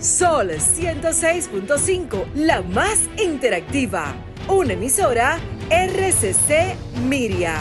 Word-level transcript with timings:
Sol 0.00 0.50
106.5, 0.50 2.32
la 2.36 2.62
más 2.62 3.00
interactiva. 3.20 4.14
Una 4.46 4.74
emisora 4.74 5.40
RCC 5.70 6.76
Miria. 7.02 7.56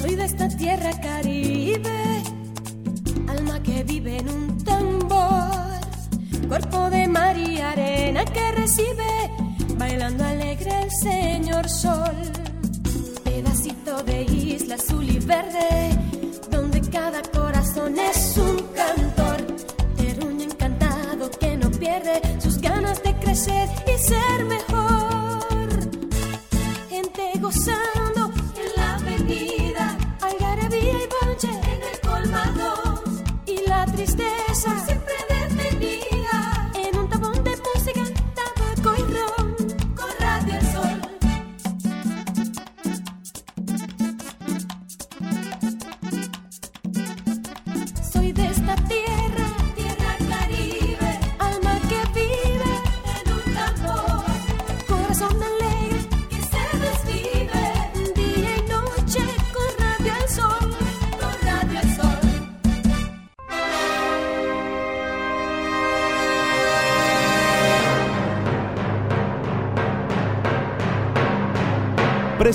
Soy 0.00 0.14
de 0.14 0.24
esta 0.24 0.48
tierra 0.48 0.90
caribe, 1.02 2.22
alma 3.28 3.62
que 3.62 3.84
vive 3.84 4.16
en 4.16 4.30
un 4.30 4.64
tambor, 4.64 5.50
cuerpo 6.48 6.88
de 6.88 7.08
mar 7.08 7.36
y 7.36 7.60
arena 7.60 8.24
que 8.24 8.52
recibe, 8.52 9.30
bailando 9.76 10.24
alegre 10.24 10.84
el 10.84 10.90
señor 10.90 11.68
sol, 11.68 12.16
pedacito 13.22 14.02
de 14.02 14.22
isla 14.22 14.76
azul 14.76 15.06
y 15.10 15.18
verde 15.18 16.09
y 23.48 23.98
ser 23.98 24.44
mejor. 24.44 24.69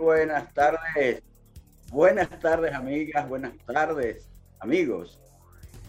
Buenas 0.00 0.52
tardes. 0.54 1.22
Buenas 1.90 2.30
tardes, 2.40 2.74
amigas, 2.74 3.28
buenas 3.28 3.52
tardes, 3.66 4.30
amigos. 4.58 5.20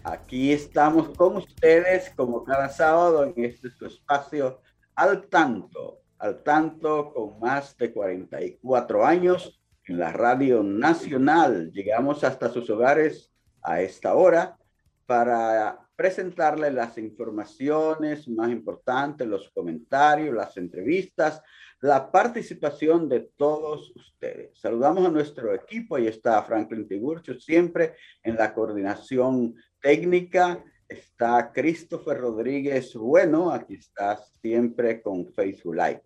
Aquí 0.04 0.52
estamos 0.52 1.16
con 1.16 1.36
ustedes 1.38 2.12
como 2.14 2.44
cada 2.44 2.68
sábado 2.68 3.24
en 3.24 3.44
este 3.44 3.68
espacio 3.68 4.60
al 4.94 5.28
tanto, 5.28 6.00
al 6.18 6.42
tanto 6.42 7.14
con 7.14 7.40
más 7.40 7.74
de 7.78 7.92
44 7.92 9.06
años 9.06 9.58
en 9.86 9.98
la 9.98 10.12
Radio 10.12 10.62
Nacional. 10.62 11.72
Llegamos 11.72 12.22
hasta 12.22 12.50
sus 12.50 12.68
hogares 12.68 13.32
a 13.62 13.80
esta 13.80 14.14
hora 14.14 14.58
para 15.06 15.88
presentarles 15.96 16.74
las 16.74 16.98
informaciones 16.98 18.28
más 18.28 18.50
importantes, 18.50 19.26
los 19.26 19.50
comentarios, 19.50 20.34
las 20.34 20.56
entrevistas, 20.58 21.40
la 21.82 22.12
participación 22.12 23.08
de 23.08 23.28
todos 23.36 23.92
ustedes. 23.96 24.56
Saludamos 24.56 25.04
a 25.04 25.10
nuestro 25.10 25.52
equipo, 25.52 25.96
ahí 25.96 26.06
está 26.06 26.40
Franklin 26.44 26.86
Tiburcio, 26.86 27.38
siempre 27.40 27.96
en 28.22 28.36
la 28.36 28.54
coordinación 28.54 29.56
técnica. 29.80 30.64
Está 30.88 31.50
Christopher 31.52 32.18
Rodríguez 32.18 32.94
Bueno, 32.94 33.50
aquí 33.50 33.74
está 33.74 34.16
siempre 34.16 35.02
con 35.02 35.26
Facebook 35.32 35.74
Live. 35.74 36.02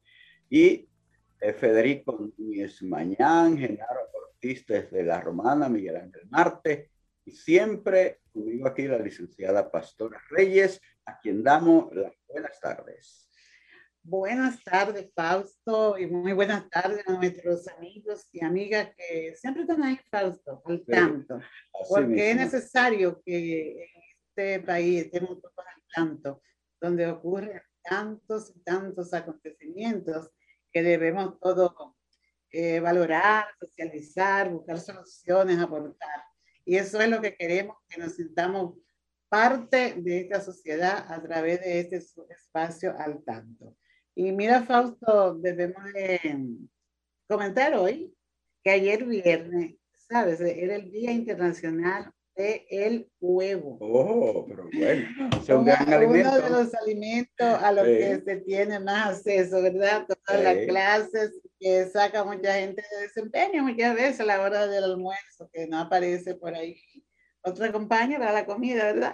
Y 0.49 0.89
eh, 1.41 1.53
Federico 1.53 2.33
Núñez 2.39 2.83
Mañán, 2.83 3.59
Genaro 3.59 4.01
Ortiz 4.15 4.65
desde 4.67 5.03
La 5.03 5.21
Romana, 5.21 5.69
Miguel 5.69 5.97
Ángel 5.97 6.23
Marte, 6.31 6.91
y 7.23 7.33
siempre 7.33 8.21
conmigo 8.33 8.67
aquí 8.67 8.89
la 8.89 8.99
licenciada 8.99 9.71
Pastora 9.71 10.23
Reyes, 10.31 10.81
a 11.05 11.19
quien 11.19 11.43
damos 11.43 11.95
las 11.95 12.15
buenas 12.27 12.59
tardes. 12.61 13.26
Buenas 14.09 14.63
tardes, 14.63 15.11
Fausto, 15.17 15.99
y 15.99 16.07
muy 16.07 16.33
buenas 16.33 16.71
tardes 16.71 17.03
a 17.09 17.15
nuestros 17.15 17.67
amigos 17.67 18.29
y 18.31 18.45
amigas 18.45 18.95
que 18.97 19.35
siempre 19.35 19.63
están 19.63 19.83
ahí, 19.83 19.99
Fausto, 20.09 20.63
al 20.65 20.85
tanto, 20.85 21.41
porque 21.89 22.31
es 22.31 22.37
necesario 22.37 23.21
que 23.25 23.83
en 23.83 24.03
este 24.29 24.61
país 24.61 25.07
estemos 25.07 25.41
todos 25.43 25.59
al 25.59 25.83
tanto, 25.93 26.41
donde 26.81 27.09
ocurren 27.09 27.61
tantos 27.83 28.53
y 28.55 28.61
tantos 28.61 29.13
acontecimientos 29.13 30.31
que 30.71 30.85
debemos 30.85 31.41
todos 31.41 31.73
eh, 32.53 32.79
valorar, 32.79 33.47
socializar, 33.59 34.53
buscar 34.53 34.79
soluciones, 34.79 35.59
aportar. 35.59 36.23
Y 36.65 36.77
eso 36.77 37.01
es 37.01 37.09
lo 37.09 37.21
que 37.21 37.35
queremos, 37.35 37.77
que 37.89 38.01
nos 38.01 38.15
sintamos 38.15 38.79
parte 39.29 39.95
de 39.99 40.21
esta 40.21 40.41
sociedad 40.41 41.13
a 41.13 41.21
través 41.21 41.61
de 41.61 41.81
este 41.81 41.97
espacio 41.97 42.95
al 42.97 43.25
tanto. 43.25 43.77
Y 44.19 44.33
mira, 44.33 44.63
Fausto, 44.63 45.35
debemos 45.35 45.83
comentar 47.29 47.75
hoy 47.75 48.17
que 48.65 48.71
ayer 48.71 49.05
viernes, 49.05 49.75
¿sabes? 50.09 50.41
Era 50.41 50.77
el 50.77 50.91
Día 50.91 51.13
Internacional 51.13 52.11
del 52.35 53.11
Huevo. 53.21 53.77
Oh, 53.79 54.47
pero 54.49 54.71
bueno, 54.73 55.07
es 55.39 55.49
un 55.51 55.67
gran 55.67 55.93
alimento. 55.93 56.31
Uno 56.31 56.41
de 56.41 56.51
los 56.51 56.75
alimentos 56.75 57.63
a 57.63 57.73
los 57.73 57.85
que 57.85 58.23
se 58.25 58.37
tiene 58.37 58.81
más 58.81 59.19
acceso, 59.19 59.61
¿verdad? 59.61 60.07
Todas 60.07 60.43
las 60.43 60.57
clases 60.67 61.39
que 61.61 61.85
saca 61.87 62.25
mucha 62.25 62.55
gente 62.55 62.83
de 62.91 63.03
desempeño 63.03 63.65
muchas 63.65 63.95
veces 63.95 64.21
a 64.21 64.25
la 64.25 64.41
hora 64.41 64.67
del 64.67 64.85
almuerzo, 64.85 65.51
que 65.53 65.67
no 65.67 65.79
aparece 65.79 66.35
por 66.35 66.55
ahí. 66.55 66.81
Otra 67.43 67.71
compañía 67.71 68.19
para 68.19 68.33
la 68.33 68.47
comida, 68.47 68.85
¿verdad? 68.85 69.13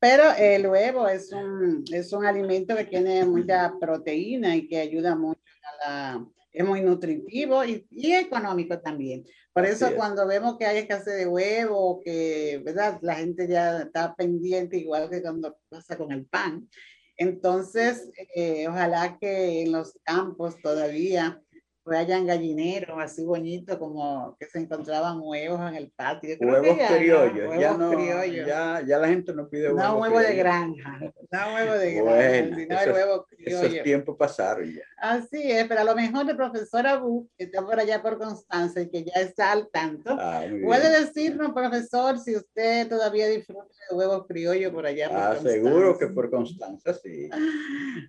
Pero 0.00 0.24
el 0.38 0.66
huevo 0.66 1.08
es 1.08 1.32
un, 1.32 1.84
es 1.92 2.12
un 2.12 2.24
alimento 2.24 2.76
que 2.76 2.84
tiene 2.84 3.24
mucha 3.24 3.74
proteína 3.80 4.54
y 4.54 4.68
que 4.68 4.78
ayuda 4.78 5.16
mucho 5.16 5.40
a 5.62 5.88
la, 5.88 6.26
es 6.52 6.64
muy 6.64 6.80
nutritivo 6.80 7.64
y, 7.64 7.86
y 7.90 8.12
económico 8.12 8.78
también. 8.80 9.24
Por 9.52 9.66
eso 9.66 9.94
cuando 9.96 10.26
vemos 10.26 10.56
que 10.56 10.66
hay 10.66 10.78
escasez 10.78 11.16
de 11.16 11.26
huevo, 11.26 12.00
que 12.04 12.62
¿verdad? 12.64 12.98
la 13.02 13.16
gente 13.16 13.48
ya 13.48 13.80
está 13.80 14.14
pendiente, 14.14 14.76
igual 14.76 15.10
que 15.10 15.20
cuando 15.20 15.58
pasa 15.68 15.96
con 15.96 16.12
el 16.12 16.26
pan. 16.26 16.68
Entonces, 17.16 18.08
eh, 18.36 18.68
ojalá 18.68 19.18
que 19.20 19.62
en 19.62 19.72
los 19.72 19.98
campos 20.04 20.54
todavía 20.62 21.42
fue 21.88 21.96
allá 21.96 22.18
en 22.18 22.26
Gallinero, 22.26 23.00
así 23.00 23.24
bonito, 23.24 23.78
como 23.78 24.36
que 24.38 24.44
se 24.44 24.58
encontraban 24.58 25.20
huevos 25.22 25.58
en 25.70 25.74
el 25.74 25.90
patio. 25.90 26.36
huevos 26.38 26.76
criollos, 26.86 27.58
ya, 27.58 27.72
no, 27.72 28.24
ya, 28.26 28.82
ya, 28.82 28.98
la 28.98 29.08
gente 29.08 29.32
no 29.32 29.48
pide 29.48 29.72
huevos. 29.72 29.82
No 29.82 29.98
huevo 29.98 30.18
de 30.18 30.34
granja, 30.34 31.00
no 31.00 31.54
huevo 31.54 31.72
de 31.72 31.94
granja, 31.94 32.10
bueno, 32.12 32.56
sino 32.56 32.80
el 32.80 32.92
huevo 32.92 33.26
criollo. 33.26 33.66
Esos 33.66 33.82
tiempos 33.82 34.16
pasaron 34.18 34.70
ya. 34.70 34.82
Así 34.98 35.50
es, 35.50 35.66
pero 35.66 35.80
a 35.80 35.84
lo 35.84 35.94
mejor 35.94 36.28
el 36.28 36.36
profesor 36.36 36.86
Abu, 36.86 37.26
que 37.38 37.44
está 37.44 37.64
por 37.64 37.80
allá 37.80 38.02
por 38.02 38.18
Constanza 38.18 38.82
y 38.82 38.90
que 38.90 39.04
ya 39.04 39.22
está 39.22 39.52
al 39.52 39.68
tanto, 39.70 40.14
ah, 40.18 40.44
puede 40.62 40.90
decirnos, 41.00 41.52
profesor, 41.52 42.18
si 42.18 42.36
usted 42.36 42.86
todavía 42.86 43.28
disfruta 43.28 43.64
de 43.88 43.96
huevos 43.96 44.26
criollos 44.26 44.72
por 44.72 44.84
allá 44.84 45.08
por 45.08 45.18
ah, 45.18 45.38
seguro 45.40 45.98
que 45.98 46.08
por 46.08 46.28
Constanza, 46.28 46.92
sí. 46.92 47.30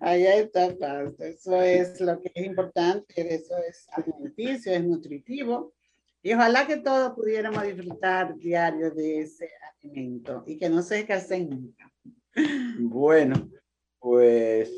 Allá 0.02 0.34
está, 0.34 0.66
Eso 1.18 1.62
es 1.62 1.98
lo 1.98 2.20
que 2.20 2.30
es 2.34 2.44
importante, 2.44 3.34
eso 3.34 3.56
es 3.56 3.69
es 3.70 3.88
alimenticio, 3.92 4.72
es 4.72 4.84
nutritivo. 4.84 5.72
Y 6.22 6.34
ojalá 6.34 6.66
que 6.66 6.76
todos 6.76 7.14
pudiéramos 7.14 7.62
disfrutar 7.62 8.36
diario 8.36 8.90
de 8.90 9.20
ese 9.20 9.48
alimento 9.82 10.44
y 10.46 10.58
que 10.58 10.68
no 10.68 10.82
se 10.82 11.00
escasee 11.00 11.46
nunca. 11.46 11.90
Bueno, 12.78 13.50
pues 13.98 14.70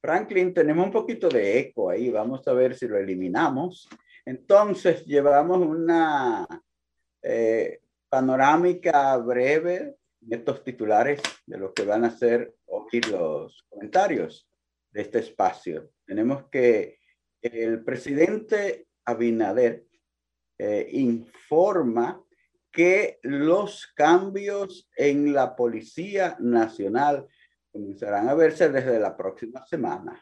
Franklin, 0.00 0.54
tenemos 0.54 0.86
un 0.86 0.92
poquito 0.92 1.28
de 1.28 1.58
eco 1.58 1.90
ahí. 1.90 2.10
Vamos 2.10 2.46
a 2.48 2.52
ver 2.52 2.74
si 2.74 2.88
lo 2.88 2.96
eliminamos. 2.96 3.88
Entonces, 4.24 5.04
llevamos 5.04 5.58
una 5.58 6.46
eh, 7.22 7.80
panorámica 8.08 9.16
breve 9.18 9.96
de 10.20 10.36
estos 10.36 10.64
titulares 10.64 11.20
de 11.46 11.58
lo 11.58 11.74
que 11.74 11.84
van 11.84 12.04
a 12.04 12.10
ser 12.10 12.54
hoy 12.66 13.00
los 13.10 13.64
comentarios 13.68 14.48
de 14.90 15.02
este 15.02 15.18
espacio. 15.18 15.90
Tenemos 16.06 16.44
que 16.50 16.98
el 17.44 17.84
presidente 17.84 18.86
Abinader 19.04 19.84
eh, 20.58 20.88
informa 20.92 22.22
que 22.72 23.18
los 23.22 23.86
cambios 23.94 24.88
en 24.96 25.32
la 25.32 25.54
Policía 25.54 26.36
Nacional 26.40 27.26
comenzarán 27.70 28.28
a 28.28 28.34
verse 28.34 28.70
desde 28.70 28.98
la 28.98 29.16
próxima 29.16 29.64
semana. 29.66 30.20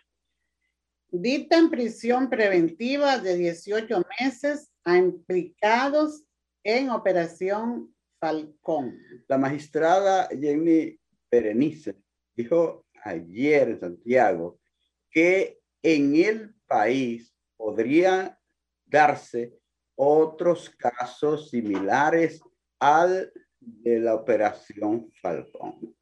Dictan 1.10 1.70
prisión 1.70 2.28
preventiva 2.28 3.18
de 3.18 3.36
18 3.36 4.02
meses 4.20 4.70
a 4.84 4.96
implicados 4.96 6.24
en 6.64 6.90
Operación 6.90 7.94
Falcón. 8.18 8.98
La 9.28 9.38
magistrada 9.38 10.28
Jenny 10.28 10.98
Berenice 11.30 11.96
dijo 12.34 12.86
ayer 13.04 13.68
en 13.68 13.80
Santiago 13.80 14.58
que 15.10 15.60
en 15.82 16.16
el 16.16 16.54
país 16.72 17.34
podría 17.56 18.38
darse 18.86 19.52
otros 19.94 20.70
casos 20.70 21.50
similares 21.50 22.40
al 22.80 23.30
de 23.60 24.00
la 24.00 24.14
operación 24.14 25.10
Falcón. 25.20 25.94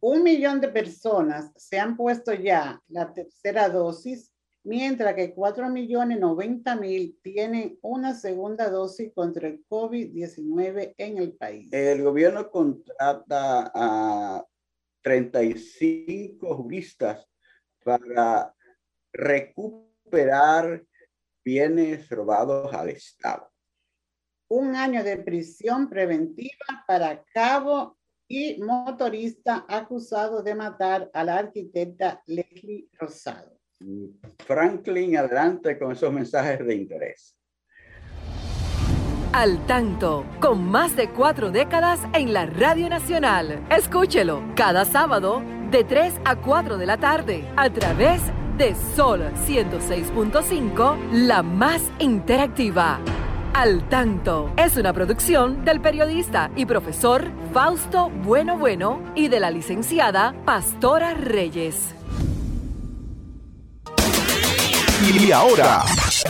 Un 0.00 0.22
millón 0.22 0.60
de 0.60 0.68
personas 0.68 1.50
se 1.56 1.78
han 1.78 1.96
puesto 1.96 2.32
ya 2.32 2.80
la 2.88 3.12
tercera 3.12 3.68
dosis, 3.68 4.32
mientras 4.62 5.14
que 5.14 5.34
4 5.34 5.68
millones 5.68 6.20
90 6.20 6.76
mil 6.76 7.18
tienen 7.20 7.78
una 7.82 8.14
segunda 8.14 8.70
dosis 8.70 9.12
contra 9.12 9.48
el 9.48 9.64
COVID-19 9.68 10.94
en 10.96 11.18
el 11.18 11.32
país. 11.32 11.72
El 11.72 12.02
gobierno 12.02 12.50
contrata 12.50 13.70
a 13.74 14.46
35 15.02 16.56
juristas 16.56 17.26
para 17.84 18.54
recuperar 19.12 20.84
bienes 21.44 22.08
robados 22.08 22.72
al 22.74 22.90
Estado. 22.90 23.50
Un 24.48 24.74
año 24.74 25.04
de 25.04 25.16
prisión 25.16 25.88
preventiva 25.88 26.84
para 26.86 27.22
cabo 27.32 27.96
y 28.28 28.60
motorista 28.62 29.64
acusado 29.68 30.42
de 30.42 30.54
matar 30.54 31.10
a 31.12 31.24
la 31.24 31.38
arquitecta 31.38 32.22
Leslie 32.26 32.88
Rosado. 32.92 33.58
Franklin, 34.38 35.16
adelante 35.16 35.78
con 35.78 35.92
esos 35.92 36.12
mensajes 36.12 36.64
de 36.64 36.74
interés. 36.74 37.36
Al 39.32 39.64
tanto, 39.66 40.26
con 40.40 40.64
más 40.64 40.96
de 40.96 41.08
cuatro 41.10 41.50
décadas 41.50 42.00
en 42.14 42.32
la 42.32 42.46
Radio 42.46 42.88
Nacional. 42.88 43.64
Escúchelo 43.70 44.42
cada 44.56 44.84
sábado 44.84 45.40
de 45.70 45.84
3 45.84 46.14
a 46.24 46.34
4 46.34 46.78
de 46.78 46.86
la 46.86 46.98
tarde 46.98 47.48
a 47.56 47.70
través 47.70 48.20
de 48.26 48.39
de 48.60 48.76
Sol 48.94 49.22
106.5, 49.46 51.12
la 51.12 51.42
más 51.42 51.80
interactiva. 51.98 53.00
Al 53.54 53.88
tanto 53.88 54.52
es 54.58 54.76
una 54.76 54.92
producción 54.92 55.64
del 55.64 55.80
periodista 55.80 56.50
y 56.56 56.66
profesor 56.66 57.32
Fausto 57.54 58.10
Bueno 58.10 58.58
Bueno 58.58 59.02
y 59.14 59.28
de 59.28 59.40
la 59.40 59.50
licenciada 59.50 60.34
Pastora 60.44 61.14
Reyes. 61.14 61.94
Y 65.10 65.32
ahora, 65.32 65.82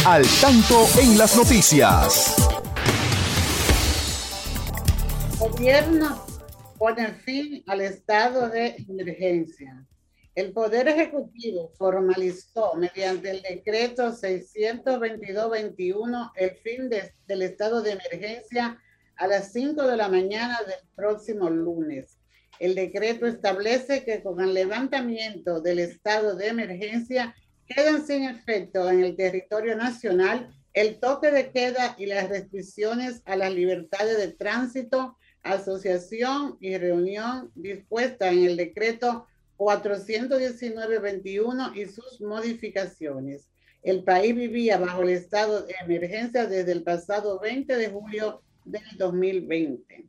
al 0.07 0.25
tanto 0.41 0.87
en 1.01 1.19
las 1.19 1.37
noticias. 1.37 2.37
Gobierno 5.37 6.25
pone 6.79 7.09
fin 7.09 7.65
al 7.67 7.81
estado 7.81 8.49
de 8.51 8.77
emergencia. 8.89 9.85
El 10.37 10.53
Poder 10.53 10.87
Ejecutivo 10.87 11.73
formalizó 11.77 12.75
mediante 12.75 13.31
el 13.31 13.43
decreto 13.43 14.13
622-21 14.13 16.31
el 16.37 16.51
fin 16.57 16.89
del 16.89 17.43
estado 17.43 17.83
de 17.83 17.91
emergencia 17.93 18.81
a 19.17 19.27
las 19.27 19.51
5 19.53 19.89
de 19.89 19.97
la 19.97 20.09
mañana 20.09 20.61
del 20.67 20.79
próximo 20.95 21.51
lunes. 21.51 22.17
El 22.61 22.77
decreto 22.77 23.27
establece 23.27 24.05
que 24.05 24.23
con 24.23 24.41
el 24.41 24.55
levantamiento 24.55 25.61
del 25.61 25.81
estado 25.81 26.37
de 26.37 26.47
emergencia 26.49 27.35
quedan 27.67 28.07
sin 28.07 28.23
efecto 28.25 28.89
en 28.89 29.03
el 29.03 29.17
territorio 29.17 29.75
nacional 29.77 30.55
el 30.75 31.01
toque 31.01 31.33
de 31.33 31.51
queda 31.51 31.97
y 31.99 32.07
las 32.07 32.29
restricciones 32.29 33.21
a 33.25 33.35
las 33.35 33.53
libertades 33.53 34.17
de 34.17 34.29
tránsito, 34.29 35.17
asociación 35.43 36.57
y 36.61 36.79
reunión 36.79 37.51
dispuesta 37.57 38.31
en 38.31 38.45
el 38.45 38.57
decreto 38.57 39.27
419-21 39.61 41.77
y 41.77 41.85
sus 41.85 42.21
modificaciones. 42.23 43.47
El 43.83 44.05
país 44.05 44.35
vivía 44.35 44.79
bajo 44.79 45.03
el 45.03 45.11
estado 45.11 45.67
de 45.67 45.75
emergencia 45.85 46.47
desde 46.47 46.73
el 46.73 46.83
pasado 46.83 47.39
20 47.39 47.77
de 47.77 47.91
julio 47.91 48.41
del 48.65 48.97
2020. 48.97 50.07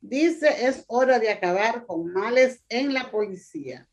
Dice, 0.00 0.68
es 0.68 0.84
hora 0.86 1.18
de 1.18 1.30
acabar 1.30 1.86
con 1.86 2.12
males 2.12 2.62
en 2.68 2.94
la 2.94 3.10
policía. 3.10 3.88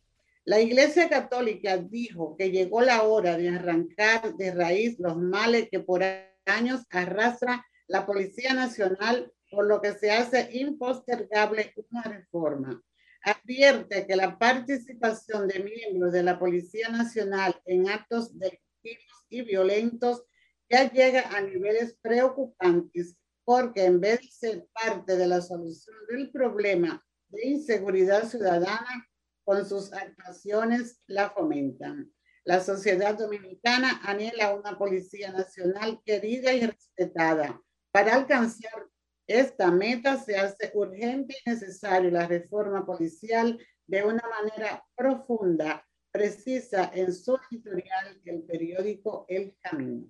La 0.45 0.61
Iglesia 0.61 1.09
Católica 1.09 1.77
dijo 1.77 2.35
que 2.37 2.51
llegó 2.51 2.81
la 2.81 3.01
hora 3.01 3.35
de 3.37 3.49
arrancar 3.49 4.35
de 4.35 4.53
raíz 4.53 4.99
los 4.99 5.17
males 5.17 5.67
que 5.71 5.79
por 5.79 6.03
años 6.45 6.81
arrastra 6.91 7.65
la 7.87 8.05
Policía 8.05 8.53
Nacional, 8.53 9.33
por 9.49 9.65
lo 9.65 9.81
que 9.81 9.93
se 9.93 10.11
hace 10.11 10.47
impostergable 10.51 11.73
una 11.89 12.03
reforma 12.03 12.83
advierte 13.23 14.05
que 14.05 14.15
la 14.15 14.37
participación 14.37 15.47
de 15.47 15.59
miembros 15.59 16.11
de 16.11 16.23
la 16.23 16.37
Policía 16.37 16.89
Nacional 16.89 17.59
en 17.65 17.89
actos 17.89 18.37
delictivos 18.37 19.25
y 19.29 19.41
violentos 19.41 20.23
ya 20.69 20.91
llega 20.91 21.29
a 21.35 21.41
niveles 21.41 21.97
preocupantes 22.01 23.15
porque 23.45 23.85
en 23.85 23.99
vez 23.99 24.21
de 24.21 24.27
ser 24.27 24.67
parte 24.73 25.17
de 25.17 25.27
la 25.27 25.41
solución 25.41 25.95
del 26.09 26.31
problema 26.31 27.03
de 27.29 27.47
inseguridad 27.47 28.27
ciudadana, 28.27 29.07
con 29.43 29.67
sus 29.67 29.91
actuaciones 29.91 31.01
la 31.07 31.29
fomentan. 31.29 32.13
La 32.45 32.61
sociedad 32.61 33.17
dominicana 33.17 34.01
anhela 34.03 34.53
una 34.53 34.77
Policía 34.77 35.31
Nacional 35.31 36.01
querida 36.05 36.53
y 36.53 36.65
respetada 36.65 37.61
para 37.91 38.15
alcanzar 38.15 38.87
esta 39.27 39.71
meta 39.71 40.17
se 40.17 40.37
hace 40.37 40.71
urgente 40.73 41.35
y 41.45 41.49
necesario 41.49 42.11
la 42.11 42.27
reforma 42.27 42.85
policial 42.85 43.57
de 43.87 44.03
una 44.03 44.23
manera 44.29 44.83
profunda, 44.95 45.85
precisa 46.11 46.91
en 46.93 47.11
su 47.11 47.37
editorial 47.49 48.21
el 48.25 48.43
periódico 48.43 49.25
El 49.27 49.55
Camino. 49.61 50.07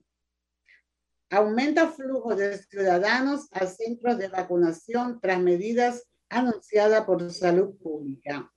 Aumenta 1.29 1.87
flujo 1.87 2.35
de 2.35 2.57
ciudadanos 2.57 3.47
a 3.51 3.65
centros 3.65 4.17
de 4.17 4.27
vacunación 4.27 5.19
tras 5.21 5.39
medidas 5.39 6.03
anunciadas 6.29 7.05
por 7.05 7.31
Salud 7.31 7.75
Pública. 7.77 8.51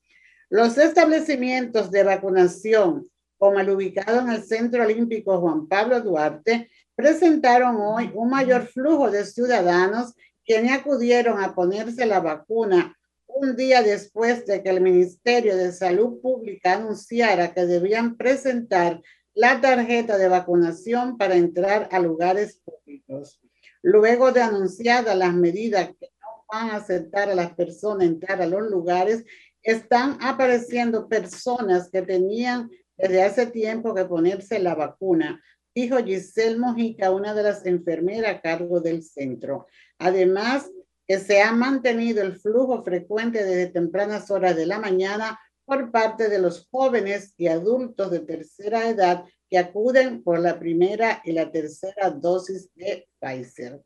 Los 0.50 0.76
establecimientos 0.76 1.90
de 1.90 2.02
vacunación, 2.02 3.10
como 3.38 3.60
el 3.60 3.70
ubicado 3.70 4.20
en 4.20 4.30
el 4.30 4.42
Centro 4.42 4.82
Olímpico 4.82 5.40
Juan 5.40 5.68
Pablo 5.68 6.00
Duarte, 6.00 6.70
presentaron 6.94 7.76
hoy 7.76 8.10
un 8.14 8.30
mayor 8.30 8.66
flujo 8.66 9.10
de 9.10 9.24
ciudadanos 9.24 10.14
quienes 10.46 10.72
acudieron 10.72 11.42
a 11.42 11.54
ponerse 11.54 12.06
la 12.06 12.20
vacuna 12.20 12.96
un 13.26 13.56
día 13.56 13.82
después 13.82 14.46
de 14.46 14.62
que 14.62 14.70
el 14.70 14.80
Ministerio 14.80 15.56
de 15.56 15.72
Salud 15.72 16.20
Pública 16.22 16.74
anunciara 16.74 17.52
que 17.52 17.66
debían 17.66 18.16
presentar 18.16 19.02
la 19.34 19.60
tarjeta 19.60 20.16
de 20.16 20.28
vacunación 20.28 21.18
para 21.18 21.36
entrar 21.36 21.88
a 21.92 21.98
lugares 21.98 22.62
públicos. 22.64 23.38
Luego 23.82 24.32
de 24.32 24.40
anunciadas 24.40 25.16
las 25.16 25.34
medidas 25.34 25.90
que 26.00 26.10
no 26.20 26.44
van 26.50 26.70
a 26.70 26.76
aceptar 26.76 27.28
a 27.28 27.34
las 27.34 27.54
personas 27.54 28.06
entrar 28.06 28.40
a 28.40 28.46
los 28.46 28.70
lugares, 28.70 29.24
están 29.62 30.16
apareciendo 30.22 31.08
personas 31.08 31.90
que 31.90 32.00
tenían 32.00 32.70
desde 32.96 33.22
hace 33.22 33.46
tiempo 33.46 33.94
que 33.94 34.06
ponerse 34.06 34.58
la 34.58 34.74
vacuna, 34.74 35.42
dijo 35.74 35.98
Giselle 35.98 36.56
Mojica, 36.56 37.10
una 37.10 37.34
de 37.34 37.42
las 37.42 37.66
enfermeras 37.66 38.36
a 38.36 38.40
cargo 38.40 38.80
del 38.80 39.02
centro. 39.02 39.66
Además, 39.98 40.70
que 41.06 41.18
se 41.18 41.40
ha 41.40 41.52
mantenido 41.52 42.22
el 42.22 42.36
flujo 42.36 42.82
frecuente 42.82 43.44
desde 43.44 43.68
tempranas 43.68 44.30
horas 44.30 44.56
de 44.56 44.66
la 44.66 44.78
mañana 44.78 45.38
por 45.64 45.90
parte 45.90 46.28
de 46.28 46.38
los 46.38 46.68
jóvenes 46.70 47.34
y 47.36 47.48
adultos 47.48 48.10
de 48.10 48.20
tercera 48.20 48.88
edad 48.88 49.24
que 49.48 49.58
acuden 49.58 50.22
por 50.22 50.38
la 50.38 50.58
primera 50.58 51.20
y 51.24 51.32
la 51.32 51.50
tercera 51.50 52.10
dosis 52.10 52.70
de 52.74 53.06
Pfizer. 53.20 53.80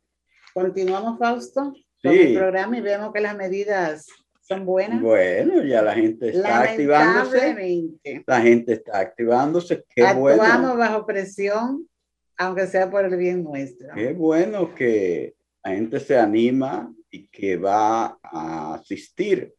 Continuamos, 0.54 1.18
Fausto, 1.18 1.72
con 2.02 2.12
el 2.12 2.34
programa 2.34 2.78
y 2.78 2.80
vemos 2.80 3.12
que 3.12 3.20
las 3.20 3.36
medidas 3.36 4.06
son 4.40 4.66
buenas. 4.66 5.00
Bueno, 5.00 5.62
ya 5.62 5.82
la 5.82 5.94
gente 5.94 6.30
está 6.30 6.62
activándose. 6.62 7.90
La 8.26 8.40
gente 8.40 8.72
está 8.72 8.98
activándose. 8.98 9.84
Qué 9.94 10.04
Actuamos 10.04 10.76
bajo 10.76 11.06
presión, 11.06 11.88
aunque 12.36 12.66
sea 12.66 12.90
por 12.90 13.04
el 13.04 13.16
bien 13.16 13.44
nuestro. 13.44 13.88
Qué 13.94 14.12
bueno 14.12 14.74
que 14.74 15.34
la 15.62 15.72
gente 15.72 16.00
se 16.00 16.16
anima 16.16 16.92
y 17.10 17.28
que 17.28 17.56
va 17.56 18.18
a 18.22 18.74
asistir 18.74 19.54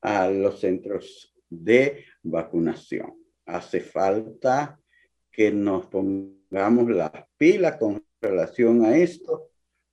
a 0.00 0.28
los 0.28 0.60
centros 0.60 1.34
de 1.48 2.04
vacunación. 2.22 3.14
Hace 3.46 3.80
falta 3.80 4.78
que 5.30 5.50
nos 5.50 5.86
pongamos 5.86 6.90
las 6.90 7.12
pilas 7.36 7.76
con 7.76 8.04
relación 8.20 8.84
a 8.84 8.96
esto, 8.96 9.50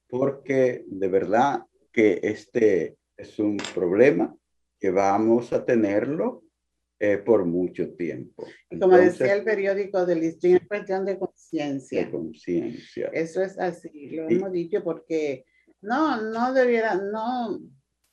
porque 0.08 0.84
de 0.88 1.08
verdad 1.08 1.64
que 1.92 2.20
este 2.24 2.98
es 3.18 3.40
un 3.40 3.58
problema 3.74 4.36
que 4.80 4.92
vamos 4.92 5.52
a 5.52 5.66
tenerlo 5.66 6.44
eh, 7.00 7.18
por 7.18 7.46
mucho 7.46 7.94
tiempo. 7.94 8.46
Como 8.80 8.98
decía 8.98 9.34
el 9.34 9.44
periódico 9.44 10.06
del 10.06 10.20
listín, 10.20 10.58
es 10.58 10.68
cuestión 10.68 11.06
de 11.06 11.18
conciencia. 11.18 12.06
De 12.06 12.12
conciencia. 12.12 13.10
Eso 13.14 13.42
es 13.42 13.58
así, 13.58 14.10
lo 14.10 14.30
hemos 14.30 14.52
dicho 14.52 14.84
porque 14.84 15.46
no, 15.82 16.22
no 16.22 16.54
debiera, 16.54 16.96
no, 16.96 17.60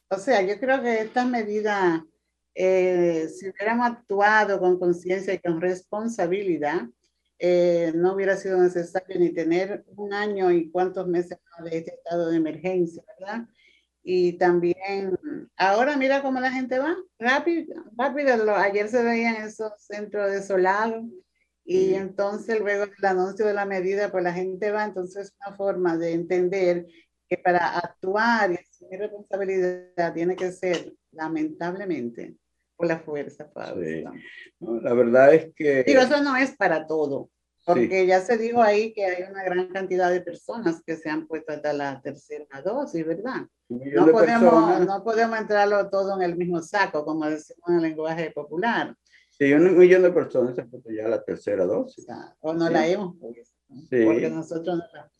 o 0.08 0.18
sea, 0.18 0.42
yo 0.42 0.58
creo 0.60 0.82
que 0.82 1.00
estas 1.00 1.26
medidas, 1.26 2.02
eh, 2.54 3.28
si 3.28 3.48
hubiéramos 3.48 3.86
actuado 3.86 4.60
con 4.60 4.78
conciencia 4.78 5.34
y 5.34 5.38
con 5.38 5.60
responsabilidad, 5.60 6.82
eh, 7.38 7.92
no 7.94 8.14
hubiera 8.14 8.36
sido 8.36 8.58
necesario 8.58 9.18
ni 9.18 9.30
tener 9.30 9.84
un 9.96 10.14
año 10.14 10.50
y 10.50 10.70
cuántos 10.70 11.06
meses 11.06 11.38
de 11.64 11.78
este 11.78 11.94
estado 11.94 12.30
de 12.30 12.36
emergencia, 12.36 13.02
¿verdad? 13.18 13.46
Y 14.02 14.34
también, 14.34 15.18
ahora 15.56 15.96
mira 15.96 16.22
cómo 16.22 16.40
la 16.40 16.52
gente 16.52 16.78
va, 16.78 16.96
rápido, 17.18 17.84
rápido. 17.96 18.54
Ayer 18.54 18.88
se 18.88 19.02
veían 19.02 19.36
esos 19.36 19.72
centros 19.78 20.30
desolados 20.30 21.04
y 21.64 21.94
entonces 21.94 22.60
luego 22.60 22.86
del 22.86 23.04
anuncio 23.04 23.44
de 23.44 23.52
la 23.52 23.66
medida, 23.66 24.12
pues 24.12 24.22
la 24.22 24.32
gente 24.32 24.70
va, 24.70 24.84
entonces 24.84 25.34
una 25.44 25.56
forma 25.56 25.98
de 25.98 26.12
entender 26.12 26.86
que 27.28 27.38
para 27.38 27.78
actuar 27.78 28.52
y 28.52 28.56
asumir 28.56 29.00
responsabilidad 29.00 30.14
tiene 30.14 30.36
que 30.36 30.52
ser, 30.52 30.92
lamentablemente, 31.12 32.36
por 32.76 32.86
la 32.86 32.98
fuerza. 33.00 33.50
la 34.60 34.94
verdad 34.94 35.34
es 35.34 35.54
que... 35.54 35.84
Digo, 35.84 36.00
eso 36.00 36.22
no 36.22 36.36
es 36.36 36.56
para 36.56 36.86
todo, 36.86 37.30
porque 37.64 38.06
ya 38.06 38.20
se 38.20 38.38
dijo 38.38 38.62
ahí 38.62 38.92
que 38.92 39.04
hay 39.04 39.22
una 39.28 39.42
gran 39.42 39.68
cantidad 39.68 40.10
de 40.10 40.20
personas 40.20 40.82
que 40.84 40.96
se 40.96 41.10
han 41.10 41.26
puesto 41.26 41.52
hasta 41.52 41.72
la 41.72 42.00
tercera 42.00 42.62
dosis, 42.64 43.04
¿verdad? 43.04 43.46
No 43.68 44.06
podemos, 44.12 44.86
no 44.86 45.02
podemos 45.02 45.38
entrarlo 45.38 45.90
todo 45.90 46.14
en 46.16 46.22
el 46.22 46.36
mismo 46.36 46.62
saco, 46.62 47.04
como 47.04 47.28
decimos 47.28 47.68
en 47.68 47.76
el 47.76 47.82
lenguaje 47.82 48.30
popular. 48.30 48.94
Sí, 49.30 49.52
un 49.52 49.76
millón 49.76 50.02
de 50.02 50.12
personas 50.12 50.54
se 50.54 50.62
han 50.62 50.70
puesto 50.70 50.90
ya 50.90 51.08
la 51.08 51.22
tercera 51.22 51.66
dosis. 51.66 52.06
O, 52.40 52.54
no 52.54 52.70
la 52.70 52.86
hemos 52.86 53.16
puesto, 53.18 53.52
porque 53.66 54.30
nosotros 54.30 54.78
no 54.78 54.84
la 54.94 55.10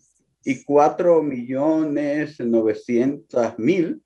y 0.47 0.65
4 0.65 1.25
millones 1.25 2.39
900 2.39 3.59
mil 3.59 4.01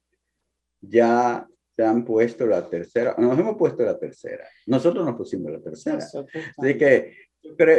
ya 0.80 1.46
se 1.76 1.84
han 1.84 2.02
puesto 2.02 2.46
la 2.46 2.66
tercera, 2.66 3.14
nos 3.18 3.38
hemos 3.38 3.56
puesto 3.56 3.82
la 3.84 3.98
tercera, 3.98 4.48
nosotros 4.66 5.04
nos 5.04 5.16
pusimos 5.16 5.52
la 5.52 5.60
tercera. 5.60 5.98
Así 5.98 6.78
que, 6.78 7.14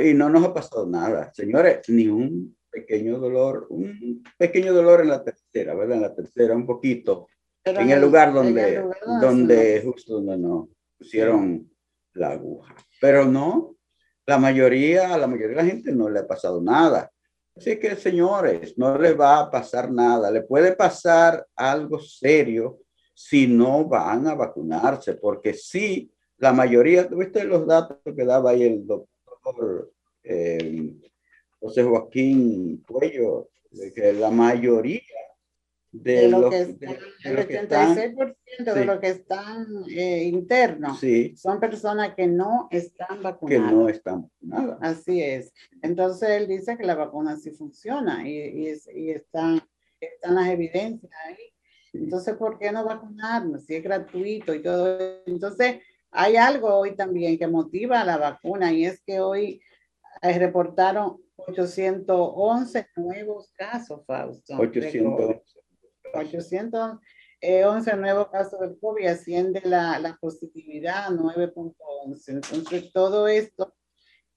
y 0.04 0.14
no 0.14 0.30
nos 0.30 0.44
ha 0.44 0.54
pasado 0.54 0.86
nada, 0.86 1.32
señores, 1.34 1.90
ni 1.90 2.08
un 2.08 2.56
pequeño 2.70 3.18
dolor, 3.18 3.66
un 3.70 4.24
pequeño 4.38 4.74
dolor 4.74 5.02
en 5.02 5.10
la 5.10 5.24
tercera, 5.24 5.74
¿verdad? 5.74 5.98
En 5.98 6.02
la 6.04 6.16
tercera, 6.16 6.56
un 6.56 6.68
poquito, 6.68 7.28
en, 7.64 7.90
el 7.90 8.00
lugar 8.00 8.32
donde, 8.32 8.84
donde, 9.22 9.82
justo 9.84 10.22
donde 10.22 10.38
nos 10.38 10.70
pusieron 11.00 11.68
la 12.14 12.30
aguja. 12.30 12.76
Pero 13.00 13.26
no, 13.26 13.76
la 14.28 14.38
mayoría, 14.38 15.16
a 15.16 15.18
la 15.18 15.26
mayoría 15.26 15.50
de 15.50 15.64
la 15.64 15.66
gente 15.66 15.92
no 15.92 16.10
le 16.10 16.20
ha 16.20 16.28
pasado 16.28 16.62
nada. 16.62 17.12
Así 17.56 17.78
que, 17.80 17.96
señores, 17.96 18.78
no 18.78 18.98
le 18.98 19.14
va 19.14 19.40
a 19.40 19.52
pasar 19.52 19.92
nada. 19.92 20.32
Le 20.32 20.42
puede 20.42 20.76
pasar 20.76 21.46
algo 21.56 22.00
serio 22.00 22.80
si 23.14 23.48
no 23.48 23.86
van 23.86 24.28
a 24.28 24.36
vacunarse, 24.36 25.14
porque 25.14 25.54
sí, 25.54 26.12
la 26.38 26.54
mayoría, 26.54 27.04
¿viste 27.04 27.44
los 27.44 27.68
datos 27.68 27.98
que 28.04 28.26
daba 28.26 28.52
ahí 28.52 28.64
el 28.64 28.88
doctor 28.88 29.92
eh, 30.24 30.96
José 31.60 31.84
Joaquín 31.84 32.84
Cuello? 32.88 33.50
La 34.20 34.32
mayoría 34.32 35.21
de, 35.92 36.30
lo 36.30 36.50
que, 36.50 36.62
están, 36.62 36.98
el 37.26 37.38
86% 37.38 38.74
de 38.74 38.86
lo 38.86 39.00
que 39.00 39.10
están 39.10 39.68
eh, 39.90 40.24
internos 40.24 41.02
son 41.36 41.60
personas 41.60 42.16
que 42.16 42.28
no 42.28 42.70
están 42.72 43.22
vacunadas. 43.22 43.70
Que 43.70 43.76
no 43.76 43.90
están 43.90 44.22
vacunadas. 44.22 44.78
Así 44.82 45.22
es. 45.22 45.54
Entonces 45.82 46.30
él 46.30 46.48
dice 46.48 46.78
que 46.78 46.86
la 46.86 46.96
vacuna 46.96 47.36
sí 47.38 47.52
funciona 47.52 48.28
y, 48.28 48.38
y, 48.38 48.74
y 48.96 49.12
están, 49.12 49.62
están 50.00 50.36
las 50.36 50.48
evidencias 50.48 51.12
ahí. 51.26 51.52
Entonces, 51.94 52.36
¿por 52.36 52.58
qué 52.58 52.72
no 52.72 52.86
vacunarnos? 52.86 53.66
Si 53.66 53.76
es 53.76 53.84
gratuito 53.84 54.54
y 54.54 54.62
todo. 54.62 54.98
Entonces, 55.26 55.82
hay 56.10 56.38
algo 56.38 56.74
hoy 56.74 56.96
también 56.96 57.38
que 57.38 57.48
motiva 57.48 58.02
a 58.02 58.06
la 58.06 58.18
vacuna 58.18 58.72
y 58.72 58.86
es 58.86 59.02
que 59.02 59.20
hoy 59.20 59.62
eh, 60.22 60.40
reportaron 60.40 61.18
811 61.36 62.88
nuevos 62.96 63.52
casos, 63.58 64.06
Fausto. 64.06 64.56
811. 64.58 65.61
811 66.14 67.96
nuevos 67.98 68.30
casos 68.30 68.60
del 68.60 68.78
COVID, 68.80 69.08
asciende 69.08 69.62
la, 69.64 70.00
la 70.00 70.18
positividad 70.18 71.06
a 71.06 71.10
9.11. 71.10 72.24
Entonces, 72.28 72.92
todo 72.94 73.28
esto, 73.28 73.74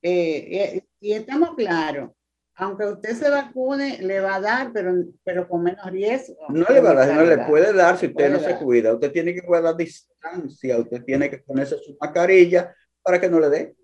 eh, 0.02 0.48
eh, 0.50 0.84
y 1.00 1.12
estamos 1.12 1.54
claros, 1.56 2.10
aunque 2.56 2.84
usted 2.86 3.14
se 3.14 3.30
vacune, 3.30 3.98
le 4.00 4.20
va 4.20 4.36
a 4.36 4.40
dar, 4.40 4.72
pero, 4.72 4.94
pero 5.24 5.48
con 5.48 5.62
menos 5.64 5.84
riesgo. 5.90 6.36
No 6.50 6.66
le 6.68 6.80
va 6.80 6.90
a 6.90 6.94
dar, 6.94 7.14
no 7.14 7.24
le 7.24 7.38
puede 7.38 7.72
dar 7.72 7.98
si 7.98 8.06
usted 8.06 8.30
no 8.30 8.38
se 8.38 8.56
cuida. 8.56 8.94
Usted 8.94 9.10
tiene 9.10 9.34
que 9.34 9.40
guardar 9.40 9.76
distancia, 9.76 10.78
usted 10.78 11.02
tiene 11.04 11.28
que 11.28 11.38
ponerse 11.38 11.76
su 11.78 11.96
mascarilla 12.00 12.74
para 13.02 13.20
que 13.20 13.28
no 13.28 13.40
le 13.40 13.50
dé. 13.50 13.76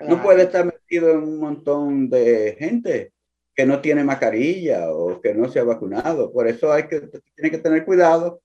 No 0.00 0.22
puede 0.22 0.42
estar 0.42 0.64
metido 0.64 1.10
en 1.10 1.18
un 1.18 1.38
montón 1.38 2.08
de 2.08 2.56
gente 2.58 3.13
que 3.54 3.66
no 3.66 3.80
tiene 3.80 4.02
mascarilla 4.02 4.90
o 4.92 5.20
que 5.20 5.34
no 5.34 5.48
se 5.48 5.60
ha 5.60 5.64
vacunado. 5.64 6.32
Por 6.32 6.48
eso 6.48 6.72
hay 6.72 6.88
que, 6.88 7.00
tiene 7.34 7.50
que 7.50 7.58
tener 7.58 7.84
cuidado 7.84 8.40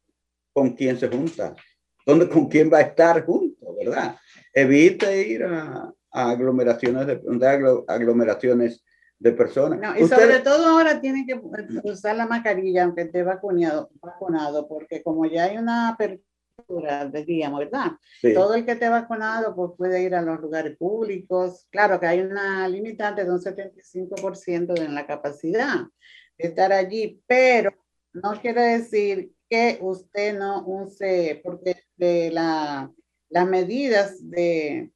con 0.53 0.75
quién 0.75 0.97
se 0.97 1.07
junta, 1.07 1.55
dónde, 2.05 2.29
con 2.29 2.47
quién 2.47 2.71
va 2.71 2.79
a 2.79 2.81
estar 2.81 3.25
junto, 3.25 3.75
¿verdad? 3.75 4.15
Evite 4.53 5.27
ir 5.27 5.43
a, 5.43 5.91
aglomeraciones, 6.11 7.07
de, 7.07 7.83
aglomeraciones 7.87 8.83
de 9.19 9.31
personas. 9.31 9.99
y 9.99 10.07
sobre 10.07 10.39
todo 10.39 10.65
ahora 10.65 11.01
tienen 11.01 11.25
que 11.25 11.39
usar 11.83 12.15
la 12.15 12.25
mascarilla 12.25 12.85
aunque 12.85 13.01
esté 13.03 13.23
vacunado, 13.23 13.89
vacunado, 14.01 14.67
porque 14.67 15.03
como 15.03 15.25
ya 15.25 15.45
hay 15.45 15.57
una 15.57 15.89
apertura 15.89 16.28
diríamos, 17.11 17.59
¿verdad? 17.59 17.91
Todo 18.33 18.55
el 18.55 18.65
que 18.65 18.73
esté 18.73 18.89
vacunado 18.89 19.55
pues 19.55 19.71
puede 19.77 20.03
ir 20.03 20.15
a 20.15 20.21
los 20.21 20.39
lugares 20.39 20.77
públicos. 20.77 21.67
Claro 21.71 21.99
que 21.99 22.07
hay 22.07 22.21
una 22.21 22.67
limitante 22.67 23.23
de 23.23 23.31
un 23.31 23.39
75% 23.39 24.79
en 24.79 24.95
la 24.95 25.05
capacidad 25.05 25.85
de 26.37 26.47
estar 26.47 26.71
allí, 26.71 27.21
pero 27.27 27.71
no 28.13 28.39
quiere 28.41 28.61
decir 28.79 29.31
que 29.49 29.77
usted 29.81 30.37
no 30.37 30.63
use, 30.65 31.41
porque 31.43 31.75
de 31.97 32.31
la, 32.31 32.91
las 33.29 33.47
medidas 33.47 34.17
de, 34.29 34.91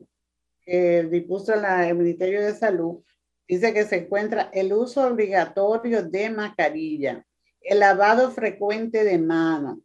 que 0.66 1.04
dispuso 1.04 1.56
la, 1.56 1.88
el 1.88 1.98
Ministerio 1.98 2.42
de 2.42 2.54
Salud, 2.54 3.04
dice 3.48 3.74
que 3.74 3.86
se 3.86 3.98
encuentra 3.98 4.50
el 4.54 4.74
uso 4.74 5.06
obligatorio 5.06 6.04
de 6.04 6.30
mascarilla, 6.30 7.26
el 7.62 7.80
lavado 7.80 8.32
frecuente 8.32 9.04
de 9.04 9.18
manos, 9.18 9.80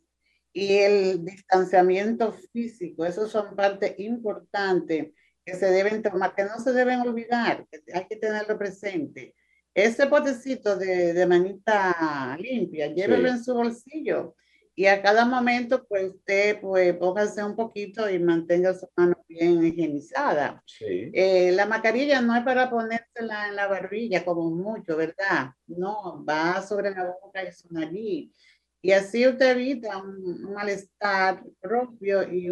y 0.52 0.78
el 0.78 1.25
distanciamiento 1.25 2.33
físico, 2.52 3.05
esos 3.05 3.31
son 3.31 3.55
parte 3.55 3.95
importante 3.99 5.14
que 5.45 5.55
se 5.55 5.67
deben 5.71 6.02
tomar, 6.02 6.35
que 6.35 6.45
no 6.45 6.59
se 6.59 6.73
deben 6.73 7.00
olvidar, 7.00 7.67
que 7.71 7.81
hay 7.95 8.07
que 8.07 8.17
tenerlo 8.17 8.59
presente. 8.59 9.35
Ese 9.75 10.07
potecito 10.07 10.76
de, 10.76 11.12
de 11.12 11.26
manita 11.26 12.37
limpia, 12.40 12.88
llévelo 12.88 13.28
en 13.28 13.43
su 13.43 13.55
bolsillo 13.55 14.35
y 14.78 14.87
a 14.87 15.02
cada 15.02 15.25
momento, 15.25 15.85
pues 15.88 16.14
usted, 16.14 16.61
pues 16.61 16.97
póngase 16.99 17.43
un 17.43 17.57
poquito 17.57 18.09
y 18.09 18.21
mantenga 18.21 18.73
su 18.75 18.88
mano 18.97 19.17
bien 19.28 19.61
higienizada. 19.64 20.62
Sí. 20.67 21.11
Eh, 21.12 21.50
la 21.50 21.67
mascarilla 21.67 22.21
no 22.21 22.37
es 22.37 22.45
para 22.45 22.71
ponérsela 22.71 23.49
en 23.49 23.57
la 23.57 23.67
barbilla 23.67 24.25
como 24.25 24.49
mucho, 24.50 24.97
¿verdad? 24.97 25.50
No, 25.67 26.25
va 26.25 26.62
sobre 26.62 26.93
la 26.93 27.12
boca 27.21 27.43
y 27.43 27.50
su 27.50 27.67
nariz. 27.73 28.31
Y 28.80 28.92
así 28.92 29.26
usted 29.26 29.52
evita 29.52 29.99
un, 29.99 30.52
malestar 30.52 31.42
propio 31.61 32.23
y, 32.32 32.47
y 32.47 32.50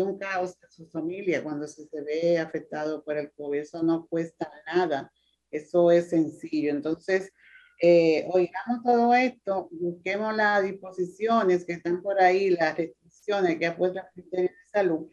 un 0.00 0.18
caos 0.18 0.60
de 0.60 0.68
su 0.68 0.86
familia 0.88 1.42
cuando 1.42 1.66
se, 1.66 1.86
se 1.86 2.02
ve 2.02 2.38
afectado 2.38 3.02
por 3.02 3.16
el 3.16 3.32
COVID. 3.32 3.60
Eso 3.60 3.82
no 3.82 4.06
cuesta 4.06 4.50
nada, 4.66 5.10
eso 5.50 5.90
es 5.90 6.10
sencillo. 6.10 6.70
Entonces, 6.70 7.32
eh, 7.80 8.26
oigamos 8.30 8.82
todo 8.84 9.14
esto, 9.14 9.68
busquemos 9.70 10.34
las 10.34 10.62
disposiciones 10.62 11.64
que 11.64 11.74
están 11.74 12.02
por 12.02 12.20
ahí, 12.20 12.50
las 12.50 12.76
restricciones 12.76 13.58
que 13.58 13.66
ha 13.66 13.76
puesto 13.76 13.98
el 13.98 14.06
Ministerio 14.14 14.50
de 14.50 14.70
Salud, 14.72 15.10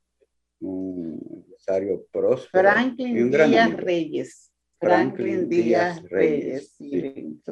un 0.63 1.21
empresario 1.30 2.06
próspero. 2.12 2.69
Franklin 2.69 3.32
Díaz 3.32 3.78
Reyes. 3.78 4.54
Franklin, 4.84 5.49
Díaz, 5.49 6.04
Reyes. 6.10 6.76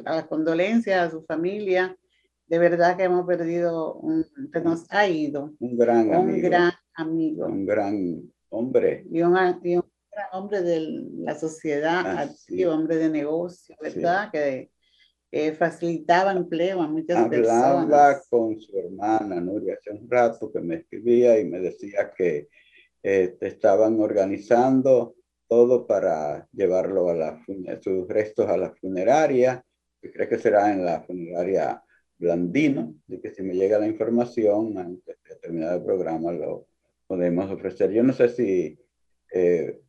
A 0.06 0.15
las 0.15 0.26
condolencias 0.28 1.08
a 1.08 1.12
su 1.12 1.24
familia. 1.24 1.97
De 2.45 2.60
verdad 2.60 2.97
que 2.97 3.04
hemos 3.04 3.26
perdido, 3.26 3.95
un, 3.95 4.26
que 4.52 4.60
nos 4.60 4.86
ha 4.91 5.08
ido. 5.08 5.54
Un 5.60 5.78
gran 5.78 6.10
un 6.10 6.15
amigo. 6.15 6.50
gran 6.50 6.74
amigo. 6.95 7.45
Un 7.45 7.65
gran 7.65 8.21
hombre. 8.50 9.06
Y 9.10 9.21
un, 9.21 9.34
gran 9.34 10.28
hombre 10.34 10.62
de 10.62 11.06
la 11.19 11.36
sociedad, 11.39 12.06
activo, 12.17 12.74
hombre 12.74 12.97
de 12.97 13.10
negocio, 13.10 13.76
¿verdad? 13.82 14.30
Que 14.30 14.69
eh, 15.32 15.54
facilitaba 15.54 16.34
empleo 16.34 16.82
a 16.82 16.88
muchas 16.88 17.15
Hablaba 17.15 17.82
Hablaba 17.84 18.21
con 18.30 18.60
su 18.60 18.78
hermana 18.78 19.39
Nuria 19.39 19.78
hace 19.80 19.91
un 19.91 20.10
rato 20.10 20.52
que 20.52 20.60
me 20.60 20.76
escribía 20.76 21.39
y 21.39 21.45
me 21.45 21.60
decía 21.60 22.12
que 22.17 22.50
eh, 23.03 23.37
estaban 23.41 23.99
organizando 23.99 25.15
todo 25.47 25.85
para 25.85 26.47
llevarlo 26.53 27.09
a 27.09 27.15
la 27.15 27.45
sus 27.81 28.07
restos 28.07 28.47
a 28.47 28.57
la 28.57 28.73
funeraria, 28.75 29.63
que 30.01 30.11
creo 30.11 30.29
que 30.29 30.37
será 30.37 30.71
en 30.71 30.85
la 30.85 31.01
funeraria 31.01 31.83
Blandino, 32.17 32.95
de 33.07 33.19
que 33.19 33.31
si 33.31 33.41
me 33.43 33.55
llega 33.55 33.79
la 33.79 33.87
información 33.87 34.77
antes 34.77 35.17
de 35.27 35.35
terminar 35.37 35.75
el 35.75 35.83
programa 35.83 36.31
lo 36.31 36.67
podemos 37.07 37.51
ofrecer. 37.51 37.91
Yo 37.91 38.03
no 38.03 38.13
sé 38.13 38.29
si 38.29 38.79
eh, 39.33 39.79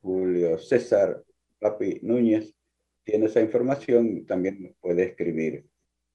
Julio 0.00 0.58
César 0.58 1.24
Papi 1.58 2.00
Núñez 2.02 2.54
tiene 3.02 3.26
esa 3.26 3.40
información, 3.40 4.26
también 4.26 4.76
puede 4.80 5.04
escribir 5.04 5.66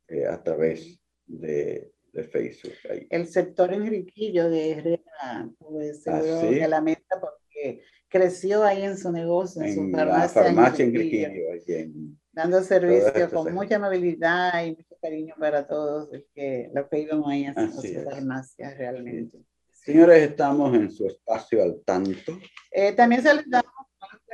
eh, 0.08 0.26
a 0.28 0.42
través 0.42 1.00
de, 1.26 1.93
de 2.14 2.24
Facebook. 2.24 2.74
El 3.10 3.28
sector 3.28 3.74
Enriquillo 3.74 4.50
de 4.50 4.72
Herrera, 4.72 5.50
pues 5.58 6.08
ah, 6.08 6.22
seguro 6.22 6.50
que 6.50 6.68
la 6.68 6.82
meta 6.82 7.20
porque 7.20 7.82
creció 8.08 8.64
ahí 8.64 8.84
en 8.84 8.98
su 8.98 9.12
negocio, 9.12 9.64
en, 9.64 9.74
su 9.74 9.92
farmacia. 9.92 10.42
La 10.42 10.48
farmacia 10.48 10.86
Enriquillo, 10.86 11.30
dando 12.32 12.62
servicio 12.62 13.30
con 13.32 13.54
mucha 13.54 13.76
amabilidad 13.76 14.66
y 14.66 14.72
mucho 14.72 14.96
cariño 15.02 15.36
para 15.40 15.68
todos 15.68 16.10
los 16.12 16.24
que, 16.34 16.70
lo 16.74 16.88
que 16.88 17.00
íbamos 17.00 17.28
ahí 17.30 17.46
a 17.46 17.54
su 17.72 17.82
farmacia 18.04 18.74
realmente. 18.76 19.40
Señores, 19.72 20.30
estamos 20.30 20.74
en 20.76 20.90
su 20.90 21.08
espacio 21.08 21.62
al 21.62 21.82
tanto. 21.84 22.40
Eh, 22.72 22.94
también 22.94 23.22
saludamos 23.22 23.72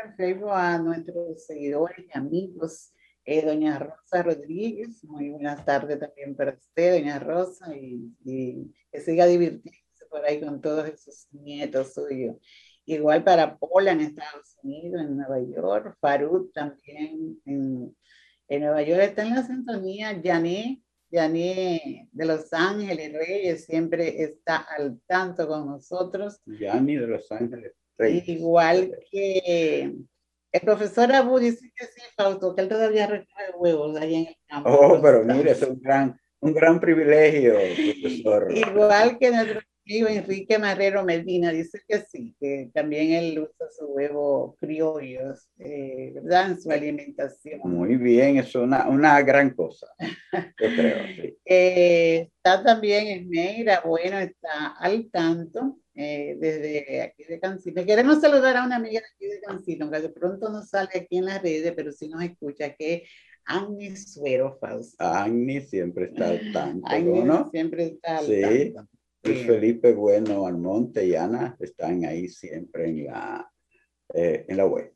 en 0.04 0.16
Facebook 0.16 0.52
a 0.52 0.78
nuestros 0.78 1.46
seguidores 1.46 2.06
y 2.06 2.18
amigos. 2.18 2.94
Eh, 3.32 3.46
doña 3.46 3.78
Rosa 3.78 4.24
Rodríguez, 4.24 5.04
muy 5.04 5.30
buenas 5.30 5.64
tardes 5.64 6.00
también 6.00 6.36
para 6.36 6.54
usted, 6.54 6.94
doña 6.94 7.20
Rosa, 7.20 7.76
y, 7.76 8.12
que 8.92 9.02
siga 9.02 9.28
divirtiéndose 9.28 10.06
por 10.10 10.26
ahí 10.26 10.42
con 10.42 10.60
todos 10.60 10.88
esos 10.88 11.28
nietos 11.32 11.94
suyos. 11.94 12.38
Igual 12.86 13.24
para 13.24 13.56
Pola 13.56 13.92
en 13.92 14.02
Estados 14.02 14.58
Unidos, 14.64 15.04
en 15.04 15.18
Nueva 15.18 15.40
York, 15.42 15.96
Farud 16.02 16.50
también 16.54 17.40
en, 17.46 17.96
en 18.48 18.62
Nueva 18.62 18.82
York 18.82 19.02
está 19.04 19.22
en 19.22 19.36
la 19.36 19.44
sintonía, 19.46 20.20
Jané, 20.24 20.82
Jané 21.12 22.10
de 22.12 22.26
Los 22.26 22.52
Ángeles 22.52 23.14
Reyes 23.14 23.64
siempre 23.64 24.24
está 24.24 24.58
al 24.58 25.00
tanto 25.06 25.48
con 25.48 25.68
nosotros. 25.68 26.42
Jané 26.48 27.00
de 27.00 27.06
Los 27.06 27.32
Ángeles 27.32 27.74
Igual 28.26 28.98
que 29.12 29.94
el 30.52 30.62
profesor 30.62 31.12
Abu 31.12 31.40
dice 31.40 31.72
que 31.76 31.86
sí, 31.86 32.02
Fausto, 32.16 32.56
que 32.56 32.62
él 32.62 32.70
todavía 32.70 33.08
recoge 33.08 33.44
huevos 33.58 33.96
ahí 33.98 34.16
en 34.16 34.28
el 34.28 34.38
campo. 34.48 34.70
Oh, 34.70 35.02
pero 35.02 35.24
mire, 35.24 35.52
es 35.52 35.62
un 35.62 35.80
gran, 35.80 36.20
un 36.40 36.54
gran 36.54 36.80
privilegio, 36.80 37.54
profesor. 37.54 38.48
Igual 38.56 39.18
que 39.20 39.32
nuestro 39.32 39.62
amigo 39.86 40.08
Enrique 40.08 40.58
Marrero 40.58 41.04
Medina 41.04 41.52
dice 41.52 41.82
que 41.88 42.00
sí, 42.00 42.36
que 42.40 42.70
también 42.74 43.12
él 43.12 43.40
usa 43.40 43.68
su 43.78 43.86
huevo 43.86 44.56
criollos, 44.60 45.48
eh, 45.60 46.14
¿verdad? 46.16 46.52
En 46.52 46.62
su 46.62 46.72
alimentación. 46.72 47.62
Muy 47.64 47.98
bien, 47.98 48.38
es 48.38 48.54
una, 48.56 48.88
una 48.88 49.22
gran 49.22 49.52
cosa, 49.52 49.88
yo 50.32 50.48
creo. 50.76 50.98
Sí. 51.16 51.38
Eh, 51.46 52.30
está 52.38 52.64
también 52.64 53.08
Esmeira, 53.08 53.82
bueno, 53.86 54.18
está 54.20 54.76
al 54.80 55.10
tanto 55.12 55.80
eh, 56.02 56.38
desde 56.40 57.02
aquí 57.02 57.26
de 57.26 57.42
Cancino. 57.42 57.86
Queremos 57.86 58.22
saludar 58.22 58.56
a 58.56 58.64
una 58.64 58.78
amiga 58.78 59.02
de 59.02 59.06
aquí 59.06 59.26
de 59.26 59.42
Cancino, 59.42 59.92
que 59.92 60.00
de 60.00 60.08
pronto 60.08 60.50
no 60.50 60.64
sale 60.64 60.92
aquí 60.96 61.18
en 61.18 61.26
las 61.26 61.42
redes, 61.42 61.74
pero 61.76 61.92
sí 61.92 62.08
nos 62.08 62.24
escucha, 62.24 62.74
que 62.74 63.04
Agnes 63.44 64.14
Suero, 64.14 64.58
Fausto. 64.62 64.96
Agnes 65.04 65.70
siempre 65.70 66.06
está 66.06 66.30
al 66.30 66.54
tanto, 66.54 67.26
¿no? 67.26 67.50
siempre 67.52 67.88
está 67.88 68.20
al 68.20 68.26
sí. 68.28 68.74
Felipe 69.46 69.92
Bueno 69.92 70.48
Almonte 70.48 71.06
y 71.06 71.16
Ana 71.16 71.58
están 71.60 72.06
ahí 72.06 72.30
siempre 72.30 72.88
en 72.88 73.06
la, 73.08 73.52
eh, 74.14 74.46
en 74.48 74.56
la 74.56 74.66
web. 74.68 74.94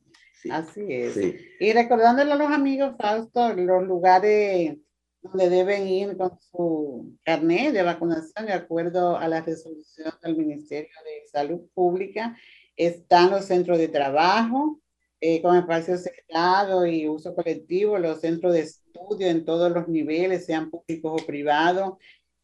Así 0.52 0.86
es. 0.88 1.20
Y 1.60 1.74
recordándole 1.74 2.32
a 2.32 2.38
los 2.38 2.50
amigos, 2.50 2.96
Fausto, 2.98 3.54
los 3.54 3.84
lugares 3.84 4.78
donde 5.24 5.50
deben 5.50 5.88
ir 5.88 6.18
con 6.18 6.38
su 6.40 7.18
carnet 7.24 7.74
de 7.74 7.82
vacunación 7.82 8.46
de 8.46 8.54
acuerdo 8.54 9.18
a 9.18 9.28
la 9.28 9.42
resolución 9.42 10.14
del 10.22 10.36
Ministerio 10.36 10.92
de 11.06 11.28
Salud 11.32 11.62
Pública. 11.74 12.38
Están 12.76 13.32
los 13.32 13.46
centros 13.46 13.78
de 13.78 13.88
trabajo 13.88 14.82
eh, 15.22 15.42
con 15.42 15.56
espacios 15.56 16.04
cerrados 16.04 16.86
y 16.88 17.08
uso 17.08 17.34
colectivo, 17.34 17.98
los 17.98 18.20
centros 18.20 18.54
de 18.54 18.62
estudio 18.62 19.28
en 19.28 19.46
todos 19.46 19.72
los 19.72 19.88
niveles, 19.88 20.46
sean 20.46 20.70
públicos 20.70 21.22
o 21.22 21.26
privados. 21.26 21.94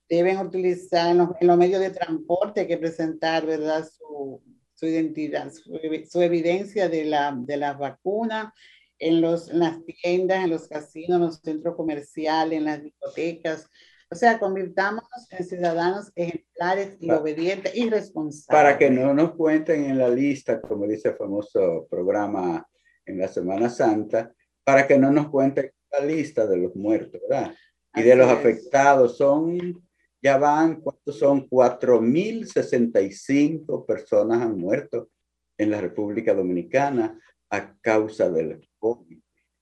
Deben 0.08 0.38
utilizar 0.38 1.12
en 1.12 1.18
los, 1.18 1.58
medios 1.58 1.82
de 1.82 1.92
transporte 1.92 2.66
que 2.66 2.78
presentar, 2.78 3.46
¿verdad? 3.46 3.86
Su, 3.86 4.42
su 4.74 4.86
identidad, 4.86 5.52
su, 5.52 5.78
su, 6.10 6.22
evidencia 6.22 6.88
de 6.88 7.04
la, 7.04 7.36
de 7.38 7.58
las 7.58 7.78
vacunas 7.78 8.54
en, 9.00 9.22
los, 9.22 9.52
las 9.54 9.84
tiendas, 9.86 10.44
en 10.44 10.50
los 10.52 10.68
casinos, 10.68 11.16
en 11.16 11.22
los 11.22 11.38
centros 11.38 11.76
comerciales, 11.76 12.60
en 12.60 12.66
las 12.66 12.84
discotecas. 12.84 13.68
O 14.12 14.16
sea, 14.16 14.40
convirtámonos 14.40 15.28
en 15.30 15.46
ciudadanos 15.46 16.12
ejemplares 16.16 16.98
y 17.00 17.12
obedientes 17.12 17.76
y 17.76 17.88
responsables. 17.90 18.48
Para 18.48 18.76
que 18.78 18.90
no 18.90 19.14
nos 19.14 19.36
cuenten 19.36 19.86
en 19.86 20.00
la 20.00 20.10
lista, 20.10 20.60
como 20.60 20.88
dice 20.88 21.10
el 21.10 21.16
famoso 21.16 21.88
programa 21.90 22.68
en 23.06 23.20
la 23.20 23.28
Semana 23.28 23.70
Santa, 23.70 24.34
para 24.64 24.88
que 24.88 24.98
no 24.98 25.12
nos 25.12 25.30
cuenten 25.30 25.72
la 25.92 26.00
lista 26.06 26.48
de 26.48 26.58
los 26.58 26.76
muertos, 26.76 27.22
¿verdad? 27.28 27.54
Y 27.96 28.02
de 28.02 28.16
los 28.16 28.28
afectados. 28.28 29.18
Son, 29.18 29.80
ya 30.22 30.38
van, 30.38 30.82
¿cuántos 30.82 31.20
son? 31.20 31.48
4.065 31.48 33.86
personas 33.86 34.42
han 34.42 34.58
muerto 34.58 35.10
en 35.58 35.72
la 35.72 35.80
República 35.82 36.34
Dominicana 36.34 37.20
a 37.50 37.76
causa 37.80 38.30
del 38.30 38.69
COVID. 38.80 39.20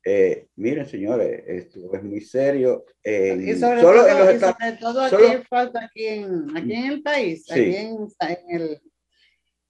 Eh, 0.10 0.48
miren, 0.56 0.86
señores, 0.86 1.44
esto 1.46 1.94
es 1.94 2.04
muy 2.04 2.22
serio. 2.22 2.86
y 3.04 3.54
sobre 3.56 3.82
solo 3.82 4.00
todo, 4.00 4.08
en 4.08 4.18
los 4.20 4.30
Estados, 4.30 4.56
sobre 4.58 4.78
todo 4.78 5.02
aquí 5.02 5.44
falta 5.50 5.84
aquí 5.84 6.06
en, 6.06 6.56
aquí 6.56 6.74
en 6.74 6.86
el 6.86 7.02
país, 7.04 7.52
aquí 7.52 7.76
en, 7.76 8.08
en, 8.22 8.62
el, 8.62 8.82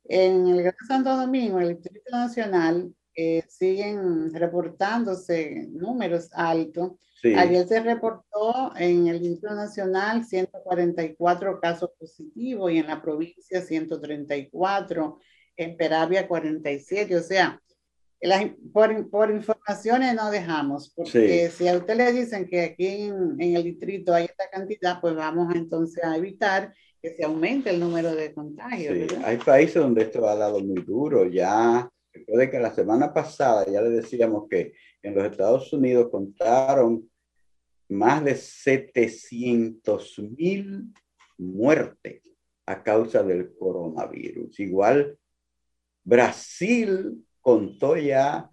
en 0.03 0.47
el 0.47 0.61
Gran 0.61 0.87
Santo 0.87 1.15
Domingo, 1.15 1.59
el 1.59 1.69
Distrito 1.69 2.11
Nacional, 2.11 2.93
eh, 3.15 3.43
siguen 3.49 4.31
reportándose 4.31 5.69
números 5.71 6.29
altos. 6.33 6.91
Ayer 7.23 7.67
se 7.67 7.79
reportó 7.79 8.73
en 8.77 9.07
el 9.07 9.19
Distrito 9.19 9.55
Nacional 9.55 10.23
144 10.23 11.59
casos 11.59 11.89
positivos 11.97 12.71
y 12.71 12.77
en 12.77 12.85
la 12.85 13.01
provincia 13.01 13.59
134, 13.59 15.19
en 15.55 15.77
Peravia 15.77 16.27
47, 16.27 17.15
o 17.15 17.23
sea, 17.23 17.59
por, 18.73 19.09
por, 19.09 19.31
informaciones 19.31 20.15
no 20.15 20.31
dejamos, 20.31 20.91
porque 20.95 21.49
si 21.49 21.67
a 21.67 21.77
usted 21.77 21.95
le 21.95 22.11
dicen 22.11 22.47
que 22.47 22.61
aquí 22.61 22.87
en, 22.87 23.39
en, 23.39 23.55
el 23.55 23.63
distrito 23.63 24.13
hay 24.13 24.25
esta 24.25 24.49
cantidad, 24.49 24.99
pues 24.99 25.15
vamos 25.15 25.53
entonces 25.55 26.03
a 26.03 26.17
evitar 26.17 26.73
que 27.01 27.15
se 27.15 27.23
aumente 27.23 27.69
el 27.69 27.79
número 27.79 28.15
de 28.15 28.33
contagios. 28.33 29.13
hay 29.23 29.37
países 29.37 29.75
donde 29.75 30.03
esto 30.03 30.27
ha 30.27 30.35
dado 30.35 30.59
muy 30.59 30.81
duro. 30.81 31.25
Ya, 31.27 31.89
recuerde 32.11 32.49
que 32.49 32.59
la 32.59 32.73
semana 32.73 33.13
pasada 33.13 33.65
ya 33.69 33.81
le 33.81 33.89
decíamos 33.89 34.47
que 34.49 34.73
en 35.03 35.15
los 35.15 35.25
Estados 35.25 35.71
Unidos 35.73 36.09
contaron 36.11 37.09
más 37.89 38.23
de 38.23 38.35
700 38.35 40.19
mil 40.37 40.85
muertes 41.37 42.23
a 42.65 42.83
causa 42.83 43.23
del 43.23 43.53
coronavirus. 43.55 44.59
Igual 44.59 45.17
Brasil 46.03 47.26
contó 47.47 47.95
ya 47.95 48.51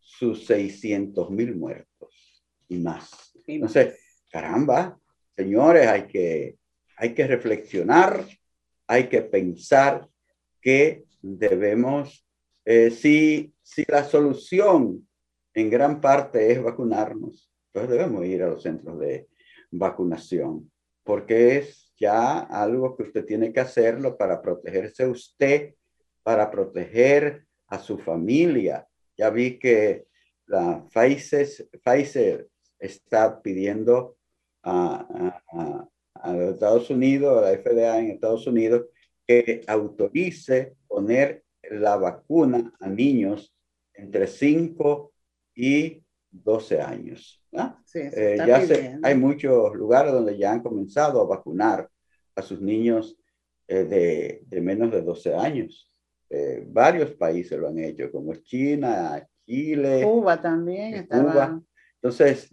sus 0.00 0.46
600 0.46 1.30
mil 1.30 1.54
muertos 1.54 2.44
y 2.66 2.80
más. 2.80 3.30
Entonces, 3.46 4.00
caramba, 4.32 4.98
señores, 5.30 5.86
hay 5.86 6.08
que, 6.08 6.58
hay 6.96 7.14
que 7.14 7.28
reflexionar, 7.28 8.26
hay 8.88 9.06
que 9.06 9.22
pensar 9.22 10.08
que 10.60 11.04
debemos, 11.20 12.26
eh, 12.64 12.90
si, 12.90 13.54
si 13.62 13.84
la 13.86 14.02
solución 14.02 15.06
en 15.54 15.70
gran 15.70 16.00
parte 16.00 16.50
es 16.50 16.60
vacunarnos, 16.60 17.48
pues 17.70 17.88
debemos 17.88 18.24
ir 18.24 18.42
a 18.42 18.48
los 18.48 18.64
centros 18.64 18.98
de 18.98 19.28
vacunación, 19.70 20.68
porque 21.04 21.58
es 21.58 21.94
ya 21.96 22.40
algo 22.40 22.96
que 22.96 23.04
usted 23.04 23.24
tiene 23.24 23.52
que 23.52 23.60
hacerlo 23.60 24.18
para 24.18 24.42
protegerse 24.42 25.06
usted, 25.06 25.76
para 26.24 26.50
proteger 26.50 27.46
a 27.72 27.78
su 27.78 27.96
familia. 27.96 28.86
Ya 29.16 29.30
vi 29.30 29.58
que 29.58 30.04
la 30.46 30.86
Pfizer, 30.92 32.48
está 32.78 33.40
pidiendo 33.40 34.16
a, 34.62 35.40
los 36.26 36.54
Estados 36.54 36.90
Unidos, 36.90 37.38
a 37.38 37.50
la 37.50 37.56
FDA 37.56 37.98
en 37.98 38.10
Estados 38.10 38.46
Unidos, 38.46 38.86
que 39.26 39.62
autorice 39.66 40.76
poner 40.86 41.44
la 41.70 41.96
vacuna 41.96 42.74
a 42.78 42.88
niños 42.88 43.54
entre 43.94 44.26
5 44.26 45.12
y 45.54 46.02
12 46.30 46.80
años. 46.80 47.42
Eh, 47.94 48.36
ya 48.36 48.62
hay 49.02 49.14
muchos 49.14 49.74
lugares 49.74 50.12
donde 50.12 50.36
ya 50.36 50.52
han 50.52 50.62
comenzado 50.62 51.20
a 51.20 51.26
vacunar 51.26 51.88
a 52.34 52.42
sus 52.42 52.60
niños 52.60 53.16
eh, 53.68 53.84
de, 53.84 54.42
de, 54.46 54.60
menos 54.60 54.90
de 54.90 55.02
12 55.02 55.34
años. 55.34 55.91
Eh, 56.34 56.64
varios 56.66 57.10
países 57.10 57.58
lo 57.58 57.68
han 57.68 57.78
hecho, 57.78 58.10
como 58.10 58.34
China, 58.36 59.22
Chile. 59.44 60.00
Cuba 60.02 60.40
también. 60.40 61.06
Cuba. 61.06 61.60
Entonces, 61.96 62.48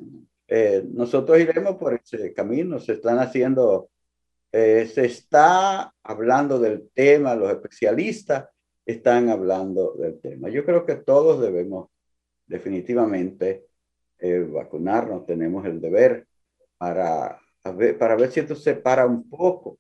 eh, 0.50 0.84
nosotros 0.92 1.40
iremos 1.40 1.78
por 1.78 1.94
ese 1.94 2.34
camino, 2.34 2.78
se 2.80 2.92
están 2.92 3.20
haciendo, 3.20 3.90
eh, 4.52 4.86
se 4.94 5.06
está 5.06 5.94
hablando 6.04 6.60
del 6.60 6.90
tema, 6.94 7.36
los 7.36 7.50
especialistas 7.52 8.50
están 8.86 9.30
hablando 9.30 9.94
del 9.94 10.20
tema. 10.20 10.50
Yo 10.50 10.66
creo 10.66 10.86
que 10.86 10.96
todos 10.96 11.42
debemos 11.42 11.88
definitivamente 12.48 13.66
vacunarnos, 14.52 15.26
tenemos 15.26 15.66
el 15.66 15.80
deber 15.80 16.28
para, 16.78 17.40
para 17.98 18.18
ver 18.18 18.30
si 18.30 18.42
esto 18.42 18.56
se 18.56 18.74
para 18.74 19.06
un 19.06 19.30
poco 19.30 19.80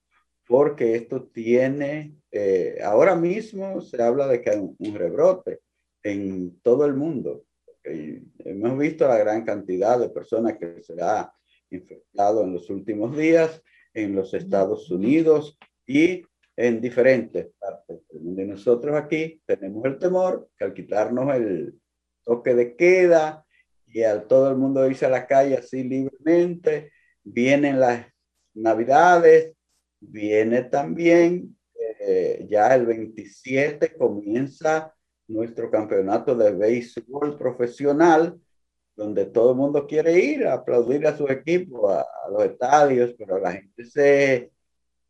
porque 0.50 0.96
esto 0.96 1.26
tiene, 1.28 2.16
eh, 2.32 2.80
ahora 2.84 3.16
mismo 3.16 3.82
se 3.82 4.02
habla 4.02 4.26
de 4.26 4.42
que 4.42 4.50
hay 4.50 4.58
un, 4.58 4.96
rebrote 4.96 5.60
en 6.02 6.60
todo 6.62 6.86
el 6.86 6.96
mundo. 6.96 7.46
hemos 7.84 8.78
visto 8.80 9.08
la 9.08 9.20
gran 9.20 9.46
cantidad 9.46 10.00
de 10.00 10.10
personas 10.10 10.58
que 10.58 10.82
se 10.82 11.00
ha 11.00 11.32
infectado 11.70 12.44
en 12.44 12.54
los 12.54 12.68
últimos 12.72 13.16
días 13.16 13.62
en 13.94 14.16
los 14.16 14.34
Estados 14.34 14.90
Unidos 14.90 15.56
y 15.86 16.24
en 16.58 16.82
diferentes 16.82 17.52
partes 17.60 18.00
del 18.10 18.22
mundo. 18.22 18.42
Y 18.42 18.48
nosotros 18.48 18.96
aquí 18.96 19.40
tenemos 19.46 19.86
el 19.86 20.00
temor 20.00 20.50
que 20.58 20.66
al 20.66 20.74
quitarnos 20.74 21.36
el 21.36 21.80
toque 22.24 22.56
de 22.56 22.76
queda 22.76 23.46
y 23.86 24.02
al 24.02 24.26
todo 24.26 24.50
el 24.50 24.58
mundo 24.58 24.90
irse 24.90 25.06
a 25.06 25.10
la 25.10 25.28
calle 25.28 25.58
así 25.58 25.84
libremente, 25.84 26.92
vienen 27.24 27.80
las 27.80 28.08
navidades, 28.56 29.54
Viene 30.00 30.64
también, 30.64 31.58
eh, 32.00 32.46
ya 32.50 32.74
el 32.76 32.86
27 32.86 33.96
comienza 33.98 34.96
nuestro 35.28 35.70
campeonato 35.70 36.36
de 36.36 36.52
béisbol 36.52 37.38
profesional, 37.38 38.40
donde 38.96 39.26
todo 39.26 39.52
el 39.52 39.58
mundo 39.58 39.88
quiere 39.88 40.20
ir 40.20 40.46
a 40.48 40.54
aplaudir 40.54 41.08
a 41.08 41.16
su 41.16 41.28
equipo, 41.28 41.90
a, 41.90 42.06
los 42.32 42.44
estadios, 42.44 43.14
pero 43.18 43.40
la 43.40 43.54
gente 43.54 43.86
se, 43.86 44.52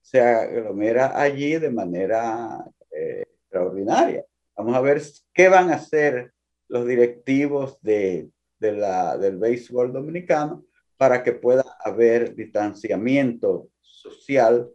se 0.02 0.22
aglomera 0.22 1.20
allí 1.20 1.58
de 1.58 1.72
manera 1.72 2.64
eh, 2.92 3.24
extraordinaria. 3.42 4.24
Vamos 4.56 4.76
a 4.76 4.82
ver 4.82 5.02
qué 5.34 5.50
van 5.50 5.72
a 5.72 5.76
hacer 5.76 6.34
los 6.68 6.86
directivos 6.86 7.82
de, 7.82 8.30
del 8.60 9.38
béisbol 9.38 9.92
dominicano 9.92 10.66
para 10.98 11.24
que 11.24 11.32
pueda 11.32 11.64
haber 11.80 12.36
distanciamiento 12.36 13.70
social 13.80 14.70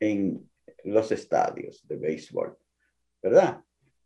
en 0.00 0.48
los 0.84 1.10
estadios 1.12 1.86
de 1.86 1.96
béisbol, 1.96 2.56
¿verdad? 3.22 3.62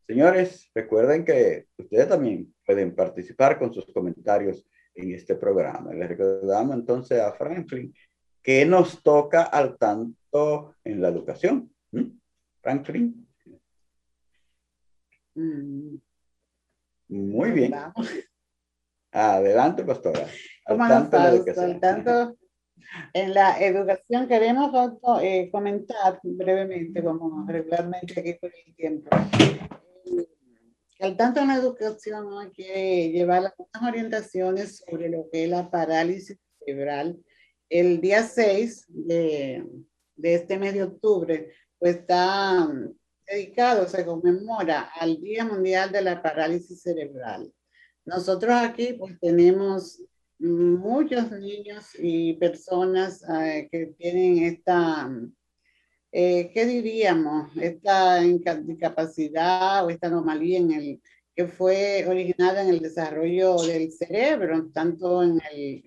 Señores, 0.06 0.70
recuerden 0.74 1.24
que 1.24 1.66
ustedes 1.76 2.08
también 2.08 2.52
pueden 2.66 2.94
participar 2.94 3.58
con 3.58 3.72
sus 3.72 3.86
comentarios 3.92 4.66
en 4.94 5.12
este 5.12 5.36
programa. 5.36 5.92
Les 5.94 6.08
recordamos 6.08 6.74
entonces 6.76 7.20
a 7.20 7.32
Franklin 7.32 7.94
que 8.42 8.66
nos 8.66 9.02
toca 9.02 9.44
al 9.44 9.78
tanto 9.78 10.74
en 10.84 11.00
la 11.00 11.08
educación. 11.08 11.72
Franklin. 12.60 13.26
Mm. 15.34 15.96
Muy 17.08 17.50
bien. 17.52 17.74
Adelante, 19.12 19.84
pastora. 19.84 20.26
Al 20.64 20.78
tanto, 20.78 21.16
al 21.18 21.80
tanto 21.80 22.36
en 23.12 23.34
la 23.34 23.60
educación 23.60 24.28
queremos 24.28 24.70
eh, 25.22 25.50
comentar 25.50 26.20
brevemente, 26.22 27.02
como 27.02 27.46
regularmente 27.46 28.20
aquí 28.20 28.34
por 28.34 28.52
el 28.66 28.74
tiempo, 28.74 29.08
eh, 29.38 30.28
al 31.00 31.16
tanto 31.16 31.40
en 31.40 31.48
la 31.48 31.56
educación 31.56 32.26
hay 32.38 32.50
que 32.52 33.10
llevar 33.10 33.38
algunas 33.44 33.82
orientaciones 33.88 34.84
sobre 34.88 35.08
lo 35.08 35.28
que 35.30 35.44
es 35.44 35.50
la 35.50 35.70
parálisis 35.70 36.38
cerebral. 36.58 37.18
El 37.68 38.00
día 38.00 38.22
6 38.22 38.84
de, 38.88 39.64
de 40.14 40.34
este 40.34 40.58
mes 40.58 40.74
de 40.74 40.84
octubre, 40.84 41.52
pues 41.78 41.96
está 41.96 42.68
dedicado, 43.26 43.88
se 43.88 44.04
conmemora 44.04 44.90
al 44.94 45.20
Día 45.20 45.44
Mundial 45.44 45.90
de 45.90 46.02
la 46.02 46.22
Parálisis 46.22 46.82
Cerebral. 46.82 47.52
Nosotros 48.04 48.52
aquí 48.54 48.94
pues 48.94 49.18
tenemos 49.20 50.02
muchos 50.42 51.30
niños 51.32 51.86
y 51.98 52.34
personas 52.34 53.24
eh, 53.28 53.68
que 53.70 53.86
tienen 53.98 54.44
esta, 54.44 55.10
eh, 56.10 56.50
¿qué 56.52 56.66
diríamos? 56.66 57.56
Esta 57.56 58.24
incapacidad 58.24 59.84
o 59.84 59.90
esta 59.90 60.08
anomalía 60.08 60.58
en 60.58 60.72
el, 60.72 61.02
que 61.34 61.46
fue 61.46 62.04
originada 62.06 62.62
en 62.62 62.68
el 62.68 62.80
desarrollo 62.80 63.56
del 63.62 63.90
cerebro, 63.92 64.70
tanto 64.72 65.22
en 65.22 65.40
el, 65.52 65.82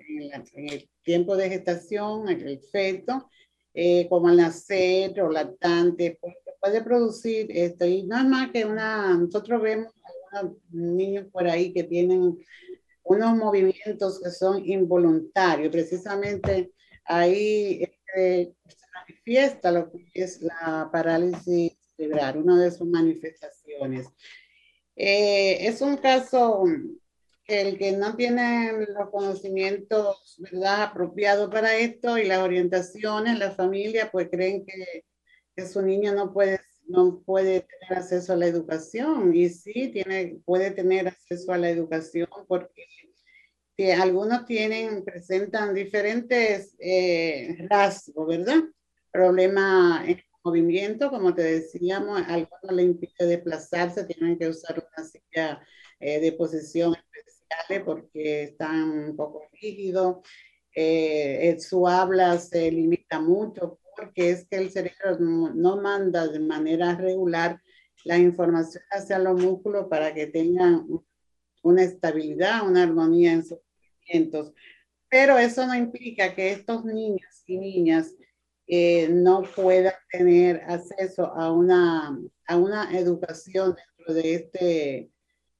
en 0.53 0.69
el 0.69 0.89
tiempo 1.03 1.35
de 1.35 1.49
gestación, 1.49 2.29
en 2.29 2.47
el 2.47 2.59
feto, 2.59 3.29
eh, 3.73 4.07
como 4.09 4.29
al 4.29 4.37
nacer 4.37 5.19
o 5.21 5.29
lactante, 5.29 6.17
puede 6.61 6.81
producir 6.81 7.47
esto. 7.49 7.85
Y 7.85 8.03
no 8.03 8.17
es 8.17 8.25
más 8.25 8.51
que 8.51 8.65
una, 8.65 9.15
nosotros 9.17 9.61
vemos 9.61 9.93
algunos 10.33 10.57
niños 10.71 11.27
por 11.31 11.47
ahí 11.47 11.73
que 11.73 11.83
tienen 11.83 12.37
unos 13.05 13.37
movimientos 13.37 14.19
que 14.21 14.29
son 14.31 14.67
involuntarios. 14.67 15.71
Precisamente 15.71 16.71
ahí 17.05 17.85
se 18.13 18.55
manifiesta 18.93 19.71
lo 19.71 19.91
que 19.91 20.09
es 20.13 20.41
la 20.41 20.89
parálisis 20.91 21.73
cerebral, 21.95 22.37
una 22.37 22.59
de 22.59 22.71
sus 22.71 22.87
manifestaciones. 22.87 24.07
Eh, 24.95 25.67
es 25.67 25.81
un 25.81 25.97
caso 25.97 26.63
el 27.47 27.77
que 27.77 27.91
no 27.91 28.15
tiene 28.15 28.71
los 28.87 29.09
conocimientos 29.11 30.35
¿verdad? 30.39 30.83
apropiados 30.83 31.49
para 31.51 31.77
esto 31.77 32.17
y 32.17 32.25
las 32.25 32.39
orientaciones, 32.39 33.37
la 33.37 33.51
familia 33.51 34.09
pues 34.11 34.29
creen 34.31 34.65
que, 34.65 35.05
que 35.55 35.67
su 35.67 35.81
niño 35.81 36.13
no 36.13 36.33
puede 36.33 36.59
no 36.87 37.21
puede 37.25 37.61
tener 37.61 37.99
acceso 37.99 38.33
a 38.33 38.35
la 38.37 38.47
educación 38.47 39.35
y 39.35 39.49
sí 39.49 39.89
tiene, 39.91 40.39
puede 40.45 40.71
tener 40.71 41.07
acceso 41.07 41.51
a 41.51 41.57
la 41.57 41.69
educación 41.69 42.27
porque 42.47 42.85
algunos 43.97 44.45
tienen, 44.45 45.03
presentan 45.03 45.73
diferentes 45.73 46.75
eh, 46.79 47.67
rasgos, 47.69 48.27
¿verdad? 48.27 48.63
Problema 49.11 50.03
en 50.07 50.21
movimiento, 50.43 51.09
como 51.09 51.33
te 51.33 51.41
decíamos, 51.41 52.21
algunos 52.27 52.71
le 52.71 52.83
impide 52.83 53.25
desplazarse, 53.25 54.05
tienen 54.05 54.37
que 54.37 54.47
usar 54.47 54.77
una 54.77 55.07
silla 55.07 55.61
eh, 55.99 56.19
de 56.19 56.31
posición 56.33 56.95
especial 56.95 57.83
porque 57.83 58.43
están 58.43 59.09
un 59.09 59.15
poco 59.15 59.41
rígidos. 59.51 60.17
Eh, 60.73 61.57
su 61.59 61.87
habla 61.87 62.37
se 62.37 62.69
limita 62.69 63.19
mucho 63.19 63.79
porque 63.95 64.31
es 64.31 64.47
que 64.47 64.57
el 64.57 64.71
cerebro 64.71 65.17
no, 65.19 65.77
manda 65.77 66.27
de 66.27 66.39
manera 66.39 66.95
regular 66.95 67.61
la 68.03 68.17
información 68.17 68.83
hacia 68.91 69.19
los 69.19 69.41
músculos 69.41 69.87
para 69.89 70.13
que 70.13 70.27
tengan 70.27 70.87
una 71.63 71.83
estabilidad, 71.83 72.67
una 72.67 72.83
armonía 72.83 73.33
en 73.33 73.43
sus 73.43 73.59
movimientos. 74.01 74.53
Pero 75.09 75.37
eso 75.37 75.65
no 75.65 75.75
implica 75.75 76.35
que 76.35 76.51
estos 76.51 76.85
niños 76.85 77.43
y 77.47 77.57
niñas 77.57 78.13
eh, 78.67 79.09
no 79.09 79.43
puedan 79.43 79.93
tener 80.11 80.61
acceso 80.67 81.27
a 81.27 81.51
una, 81.51 82.19
a 82.47 82.57
una 82.57 82.97
educación 82.97 83.75
dentro 83.75 84.13
de 84.13 84.35
este, 84.35 85.11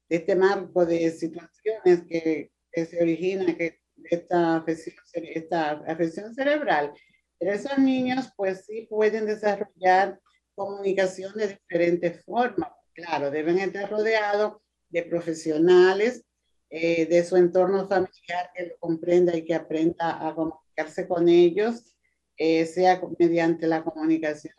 de 0.09 0.15
este 0.15 0.35
marco 0.35 0.85
de 0.85 1.11
situaciones 1.11 2.03
que, 2.07 2.51
que 2.71 2.85
se 2.85 3.01
origina 3.01 3.55
que 3.55 3.79
esta 4.09 4.57
afección, 4.57 4.95
esta 5.13 5.71
afección 5.87 6.33
cerebral 6.33 6.93
pero 7.39 7.53
esos 7.53 7.77
niños 7.77 8.31
pues 8.35 8.65
sí 8.65 8.87
pueden 8.89 9.25
desarrollar 9.25 10.19
comunicación 10.55 11.33
de 11.35 11.47
diferentes 11.47 12.23
formas. 12.23 12.71
Claro, 12.93 13.29
deben 13.29 13.59
estar 13.59 13.89
rodeados 13.89 14.57
de 14.89 15.03
profesionales 15.03 16.25
eh, 16.69 17.05
de 17.05 17.23
su 17.23 17.35
entorno 17.35 17.87
familiar 17.87 18.51
que 18.55 18.67
lo 18.67 18.77
comprenda 18.79 19.35
y 19.35 19.43
que 19.43 19.53
aprenda 19.53 20.27
a 20.27 20.33
comunicarse 20.33 21.07
con 21.07 21.29
ellos, 21.29 21.95
eh, 22.37 22.65
sea 22.65 23.01
mediante 23.19 23.67
la 23.67 23.83
comunicación 23.83 24.55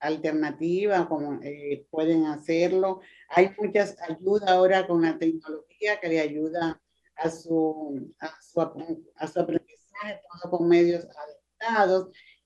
alternativa, 0.00 1.08
como 1.08 1.40
eh, 1.42 1.86
pueden 1.90 2.26
hacerlo. 2.26 3.00
Hay 3.28 3.50
muchas 3.58 3.96
ayudas 4.02 4.48
ahora 4.48 4.86
con 4.86 5.02
la 5.02 5.18
tecnología 5.18 6.00
que 6.00 6.08
le 6.08 6.20
ayuda 6.20 6.82
a 7.16 7.30
su, 7.30 8.12
a 8.18 8.40
su, 8.42 8.60
a 9.16 9.26
su 9.26 9.40
aprendizaje, 9.40 10.20
todo 10.42 10.50
con 10.50 10.68
medios 10.68 11.06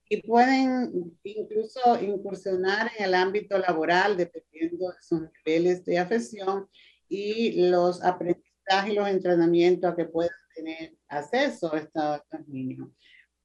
y 0.09 0.22
pueden 0.22 1.18
incluso 1.22 2.00
incursionar 2.00 2.90
en 2.96 3.04
el 3.07 3.14
ámbito 3.14 3.59
laboral 3.59 4.16
dependiendo 4.16 4.88
de 4.88 4.96
sus 5.00 5.20
niveles 5.20 5.85
de 5.85 5.98
afección 5.98 6.68
y 7.09 7.68
los 7.68 8.02
aprendizajes 8.02 8.92
y 8.92 8.94
los 8.94 9.09
entrenamientos 9.09 9.90
a 9.90 9.96
que 9.96 10.07
puedan 10.07 10.33
tener 10.54 10.94
acceso 11.09 11.74
estos, 11.74 12.22
niños. 12.46 12.88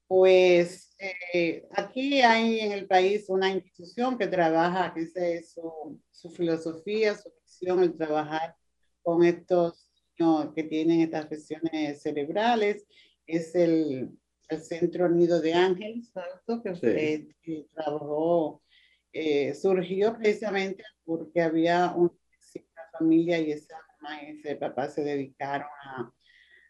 Pues 0.06 0.94
eh, 0.98 1.66
aquí 1.72 2.20
hay 2.20 2.60
en 2.60 2.72
el 2.72 2.86
país 2.86 3.26
una 3.28 3.50
institución 3.50 4.18
que 4.18 4.26
trabaja, 4.26 4.92
que 4.94 5.02
es 5.02 5.52
su, 5.52 6.00
su 6.10 6.30
filosofía, 6.30 7.14
su 7.14 7.30
visión, 7.42 7.82
el 7.82 7.96
trabajar 7.96 8.54
con 9.02 9.24
estos 9.24 9.90
niños 10.18 10.52
que 10.54 10.64
tienen 10.64 11.00
estas 11.00 11.24
afecciones 11.24 12.02
cerebrales. 12.02 12.86
Es 13.26 13.54
el 13.54 14.10
el 14.48 14.60
Centro 14.60 15.08
Nido 15.08 15.40
de 15.40 15.54
Ángeles, 15.54 16.12
que, 16.62 17.66
trabajó, 17.74 18.62
eh, 19.12 19.54
surgió 19.54 20.16
precisamente 20.16 20.84
porque 21.04 21.42
había 21.42 21.92
una 21.94 22.10
familia 22.92 23.38
y 23.38 23.52
esa 23.52 23.76
mamá 24.00 24.22
y 24.22 24.38
ese 24.38 24.56
papá 24.56 24.88
se 24.88 25.02
dedicaron 25.02 25.68
a, 25.84 26.12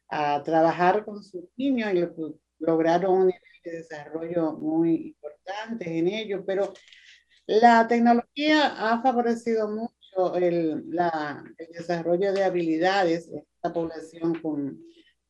a 0.09 0.43
trabajar 0.43 1.05
con 1.05 1.23
sus 1.23 1.45
niños 1.57 1.93
y 1.95 2.65
lograron 2.65 3.13
un 3.13 3.27
nivel 3.27 3.43
de 3.65 3.71
desarrollo 3.73 4.53
muy 4.53 5.09
importante 5.09 5.99
en 5.99 6.09
ello, 6.09 6.45
pero 6.47 6.73
la 7.47 7.87
tecnología 7.87 8.93
ha 8.93 9.03
favorecido 9.03 9.69
mucho 9.69 10.37
el, 10.37 10.85
la, 10.91 11.45
el 11.59 11.69
desarrollo 11.73 12.33
de 12.33 12.45
habilidades 12.45 13.29
en 13.29 13.39
esta 13.57 13.73
población 13.73 14.41
con 14.41 14.81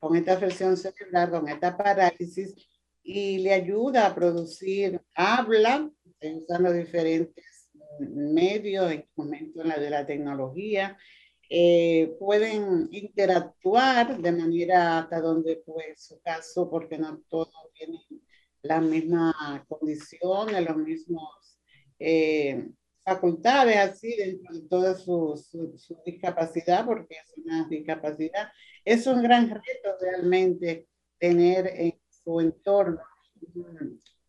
con 0.05 0.17
esta 0.17 0.35
afección 0.35 0.77
cerebral, 0.77 1.31
con 1.31 1.49
esta 1.49 1.75
parálisis, 1.75 2.55
y 3.03 3.38
le 3.38 3.55
ayuda 3.55 4.07
a 4.07 4.14
producir 4.14 5.01
habla, 5.14 5.90
usando 6.21 6.73
diferentes 6.73 7.71
medios, 8.01 8.93
en 8.93 9.09
momento 9.17 9.62
en 9.62 9.69
la 9.69 9.79
de 9.79 9.88
la 9.88 10.05
tecnología, 10.05 10.99
eh, 11.49 12.14
pueden 12.19 12.88
interactuar 12.90 14.21
de 14.21 14.33
manera 14.33 14.99
hasta 14.99 15.23
donde 15.23 15.62
pues 15.64 16.05
su 16.05 16.21
caso, 16.21 16.69
porque 16.69 16.99
no 16.99 17.23
todos 17.31 17.73
tienen 17.73 18.03
la 18.61 18.83
misma 18.83 19.64
condiciones, 19.67 20.69
los 20.69 20.77
mismos 20.77 21.59
eh, 21.99 22.69
facultades 23.05 23.77
así 23.77 24.17
dentro 24.17 24.55
de 24.55 24.69
toda 24.69 24.95
su, 24.95 25.37
su, 25.77 26.01
discapacidad, 26.05 26.85
porque 26.87 27.17
es 27.17 27.33
una 27.37 27.69
discapacidad. 27.69 28.49
Es 28.85 29.07
un 29.07 29.23
gran 29.23 29.49
reto 29.51 29.97
realmente 30.01 30.88
tener 31.19 31.67
en 31.67 32.01
su 32.09 32.40
entorno 32.40 33.01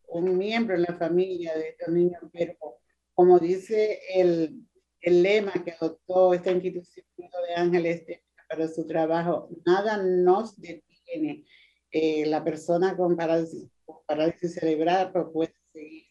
un, 0.08 0.38
miembro 0.38 0.76
en 0.76 0.84
la 0.84 0.96
familia 0.98 1.58
de 1.58 1.70
estos 1.70 1.90
niños, 1.90 2.22
pero 2.32 2.56
como 3.14 3.40
dice 3.40 4.00
el, 4.14 4.62
el 5.02 5.24
lema 5.24 5.54
que 5.64 5.72
adoptó 5.72 6.34
esta 6.34 6.52
institución 6.52 7.06
de 7.18 7.56
Ángeles 7.56 8.04
para 8.50 8.68
su 8.68 8.86
trabajo, 8.86 9.50
nada 9.66 9.98
nos 9.98 10.60
detiene. 10.60 11.46
Eh, 11.92 12.26
la 12.26 12.44
persona 12.44 12.98
con 12.98 13.16
parálisis, 13.16 13.70
con 13.86 13.98
parálisis 14.06 14.56
cerebral 14.56 15.12
pues, 15.14 15.26
puede 15.32 15.54
seguir 15.72 16.05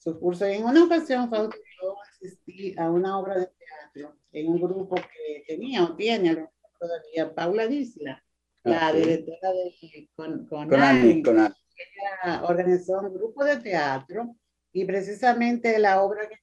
su 0.00 0.18
curso. 0.18 0.46
En 0.46 0.64
una 0.64 0.84
ocasión, 0.84 1.28
Fausto, 1.30 1.56
yo 1.80 1.96
asistí 2.02 2.74
a 2.78 2.90
una 2.90 3.18
obra 3.18 3.38
de 3.38 3.46
teatro 3.46 4.16
en 4.32 4.48
un 4.48 4.60
grupo 4.60 4.96
que 4.96 5.44
tenía 5.46 5.84
o 5.84 5.94
tiene 5.94 6.48
todavía 6.78 7.34
Paula 7.34 7.66
Disla, 7.66 8.22
la 8.64 8.88
ah, 8.88 8.92
directora 8.92 9.52
de 9.52 10.08
con, 10.14 10.46
con, 10.46 10.72
Ella 10.72 12.42
organizó 12.44 13.00
un 13.00 13.14
grupo 13.14 13.44
de 13.44 13.58
teatro 13.58 14.36
y 14.72 14.84
precisamente 14.84 15.78
la 15.78 16.02
obra 16.02 16.28
que, 16.28 16.36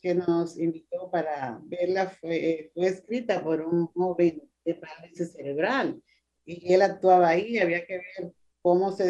que 0.00 0.14
nos 0.14 0.58
invitó 0.58 1.10
para 1.10 1.60
verla 1.64 2.08
fue, 2.08 2.70
fue 2.74 2.86
escrita 2.86 3.42
por 3.42 3.60
un 3.60 3.86
joven 3.88 4.42
de 4.64 4.74
parálisis 4.74 5.32
cerebral. 5.32 6.00
y 6.44 6.72
él 6.72 6.82
actuaba 6.82 7.28
ahí, 7.28 7.58
había 7.58 7.84
que 7.86 7.94
ver 7.94 8.32
cómo 8.62 8.92
se 8.92 9.04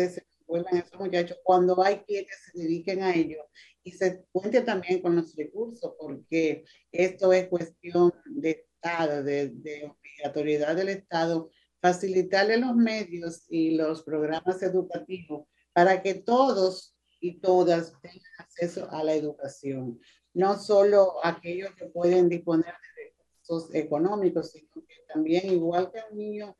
esos 0.48 0.98
muchachos 0.98 1.38
cuando 1.42 1.82
hay 1.82 1.98
quienes 2.00 2.36
se 2.44 2.58
dediquen 2.58 3.02
a 3.02 3.14
ello 3.14 3.44
y 3.82 3.92
se 3.92 4.24
cuente 4.32 4.62
también 4.62 5.00
con 5.00 5.16
los 5.16 5.34
recursos, 5.36 5.94
porque 5.98 6.64
esto 6.92 7.32
es 7.32 7.48
cuestión 7.48 8.12
de 8.24 8.66
Estado, 8.80 9.22
de, 9.22 9.48
de 9.48 9.84
obligatoriedad 9.84 10.76
del 10.76 10.88
Estado, 10.88 11.50
facilitarle 11.80 12.56
los 12.56 12.74
medios 12.74 13.44
y 13.48 13.76
los 13.76 14.02
programas 14.02 14.62
educativos 14.62 15.46
para 15.72 16.02
que 16.02 16.14
todos 16.14 16.96
y 17.20 17.40
todas 17.40 17.92
tengan 18.00 18.20
acceso 18.38 18.88
a 18.90 19.02
la 19.04 19.14
educación, 19.14 20.00
no 20.34 20.58
solo 20.58 21.24
aquellos 21.24 21.74
que 21.76 21.86
pueden 21.86 22.28
disponer 22.28 22.66
de 22.66 23.04
recursos 23.04 23.74
económicos, 23.74 24.52
sino 24.52 24.68
que 24.74 25.04
también 25.08 25.52
igual 25.52 25.90
que 25.92 26.00
un 26.10 26.18
niño 26.18 26.56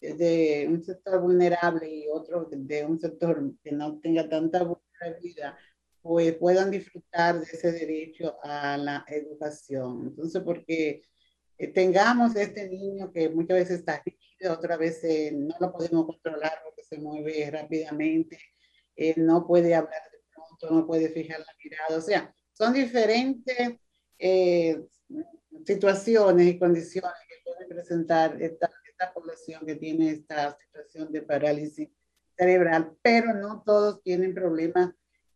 de 0.00 0.66
un 0.68 0.82
sector 0.82 1.20
vulnerable 1.20 1.88
y 1.88 2.08
otro 2.08 2.48
de 2.50 2.84
un 2.84 2.98
sector 2.98 3.52
que 3.62 3.72
no 3.72 4.00
tenga 4.00 4.28
tanta 4.28 4.62
vulnerabilidad, 4.62 5.54
pues 6.02 6.34
puedan 6.36 6.70
disfrutar 6.70 7.38
de 7.40 7.44
ese 7.44 7.72
derecho 7.72 8.36
a 8.42 8.76
la 8.78 9.04
educación. 9.08 10.06
Entonces, 10.08 10.42
porque 10.42 11.02
eh, 11.58 11.68
tengamos 11.68 12.34
este 12.36 12.68
niño 12.68 13.12
que 13.12 13.28
muchas 13.28 13.58
veces 13.58 13.78
está 13.80 14.02
rígido, 14.04 14.54
otras 14.54 14.78
veces 14.78 15.32
no 15.34 15.54
lo 15.60 15.72
podemos 15.72 16.06
controlar 16.06 16.52
porque 16.64 16.82
se 16.82 16.98
mueve 16.98 17.50
rápidamente, 17.50 18.38
eh, 18.96 19.14
no 19.18 19.46
puede 19.46 19.74
hablar 19.74 20.00
de 20.10 20.18
pronto, 20.32 20.74
no 20.74 20.86
puede 20.86 21.10
fijar 21.10 21.40
la 21.40 21.54
mirada, 21.62 21.98
o 21.98 22.00
sea, 22.00 22.34
son 22.52 22.72
diferentes 22.72 23.76
eh, 24.18 24.82
situaciones 25.66 26.46
y 26.46 26.58
condiciones 26.58 27.12
que 27.28 27.34
pueden 27.44 27.68
presentar 27.68 28.40
esta 29.00 29.14
población 29.14 29.64
que 29.64 29.76
tiene 29.76 30.10
esta 30.10 30.56
situación 30.58 31.10
de 31.10 31.22
parálisis 31.22 31.88
cerebral, 32.36 32.96
pero 33.02 33.32
no 33.34 33.62
todos 33.64 34.02
tienen 34.02 34.34
problemas 34.34 34.92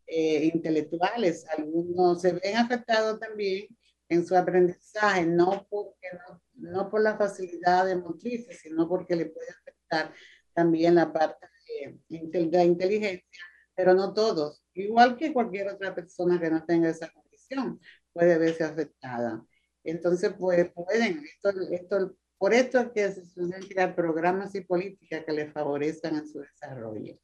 eh, 0.06 0.50
intelectuales. 0.52 1.46
Algunos 1.56 2.20
se 2.20 2.32
ven 2.32 2.56
afectados 2.56 3.18
también 3.18 3.66
en 4.08 4.26
su 4.26 4.36
aprendizaje, 4.36 5.24
no, 5.24 5.66
porque 5.70 6.08
no, 6.12 6.42
no 6.56 6.90
por 6.90 7.00
la 7.00 7.16
facilidad 7.16 7.86
de 7.86 7.96
motrices, 7.96 8.60
sino 8.60 8.86
porque 8.86 9.16
le 9.16 9.26
puede 9.26 9.48
afectar 9.48 10.12
también 10.52 10.94
la 10.94 11.10
parte 11.10 11.46
de, 11.66 11.98
de 12.46 12.64
inteligencia, 12.64 13.44
pero 13.74 13.94
no 13.94 14.12
todos. 14.12 14.62
Igual 14.74 15.16
que 15.16 15.32
cualquier 15.32 15.68
otra 15.68 15.94
persona 15.94 16.38
que 16.38 16.50
no 16.50 16.64
tenga 16.66 16.90
esa 16.90 17.10
condición 17.10 17.80
puede 18.12 18.36
verse 18.36 18.62
afectada. 18.62 19.42
Entonces, 19.82 20.34
pues 20.38 20.70
pueden, 20.72 21.24
esto, 21.24 21.50
esto 21.70 22.16
por 22.44 22.52
esto 22.52 22.78
es 22.78 22.90
que 22.90 23.10
se 23.10 23.24
suelen 23.24 23.62
crear 23.62 23.94
programas 23.94 24.54
y 24.54 24.60
políticas 24.60 25.24
que 25.24 25.32
les 25.32 25.50
favorezcan 25.50 26.16
en 26.16 26.28
su 26.28 26.40
desarrollo. 26.40 27.18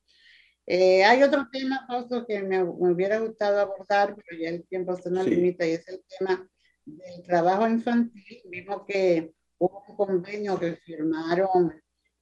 Eh, 0.65 1.05
hay 1.05 1.23
otro 1.23 1.47
tema, 1.53 1.85
Fausto, 1.87 2.25
que 2.27 2.43
me, 2.43 2.63
hubiera 2.63 3.19
gustado 3.19 3.61
abordar, 3.61 4.17
pero 4.17 4.41
ya 4.41 4.49
el 4.49 4.67
tiempo 4.67 4.97
se 4.97 5.11
nos 5.11 5.27
limita, 5.27 5.67
y 5.67 5.73
es 5.73 5.87
el 5.89 6.03
tema 6.19 6.49
del 6.87 7.23
trabajo 7.23 7.69
infantil. 7.69 8.41
Vimos 8.47 8.87
que 8.89 9.35
hubo 9.59 9.85
un 9.87 9.95
convenio 9.95 10.59
que 10.59 10.77
firmaron 10.77 11.79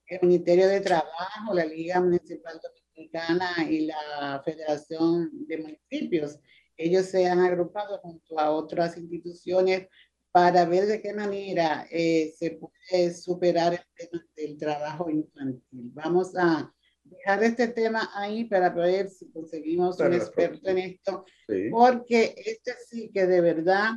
el 0.08 0.18
Ministerio 0.20 0.66
de 0.66 0.80
Trabajo, 0.80 1.54
la 1.54 1.66
Liga 1.66 2.00
Municipal 2.00 2.60
Dominicana 2.60 3.70
y 3.70 3.86
la 3.86 4.42
Federación 4.44 5.30
de 5.46 5.56
Municipios. 5.56 6.40
Ellos 6.76 7.06
se 7.06 7.28
han 7.28 7.38
agrupado 7.38 7.98
junto 7.98 8.40
a 8.40 8.50
otras 8.50 8.96
instituciones 8.96 9.86
para 10.32 10.64
ver 10.64 10.86
de 10.86 11.00
qué 11.00 11.12
manera 11.12 11.86
eh, 11.90 12.34
se 12.38 12.52
puede 12.52 13.14
superar 13.14 13.72
el 13.74 14.08
tema 14.10 14.26
del 14.36 14.58
trabajo 14.58 15.10
infantil. 15.10 15.90
Vamos 15.94 16.36
a 16.36 16.72
dejar 17.04 17.42
este 17.42 17.68
tema 17.68 18.10
ahí 18.14 18.44
para 18.44 18.68
ver 18.70 19.08
si 19.08 19.30
conseguimos 19.30 19.98
un 20.00 20.12
experto 20.12 20.68
en 20.68 20.78
esto, 20.78 21.24
porque 21.70 22.34
este 22.36 22.72
sí 22.88 23.10
que 23.12 23.26
de 23.26 23.40
verdad 23.40 23.92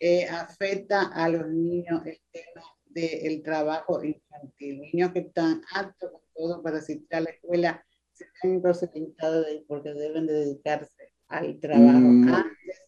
eh, 0.00 0.26
afecta 0.26 1.12
a 1.12 1.28
los 1.28 1.48
niños 1.48 2.04
el 2.06 2.20
tema 2.32 2.64
del 2.86 3.42
trabajo 3.42 4.02
infantil. 4.02 4.80
Niños 4.92 5.12
que 5.12 5.20
están 5.20 5.62
aptos 5.74 6.10
con 6.10 6.20
todo 6.34 6.62
para 6.62 6.78
asistir 6.78 7.14
a 7.14 7.20
la 7.20 7.30
escuela 7.30 7.84
se 8.12 8.26
ven 8.42 8.54
imposibilitados 8.54 9.44
de, 9.46 9.64
porque 9.66 9.92
deben 9.92 10.26
de 10.26 10.32
dedicarse 10.34 11.12
al 11.28 11.58
trabajo 11.58 11.98
mm. 11.98 12.28
antes 12.28 12.80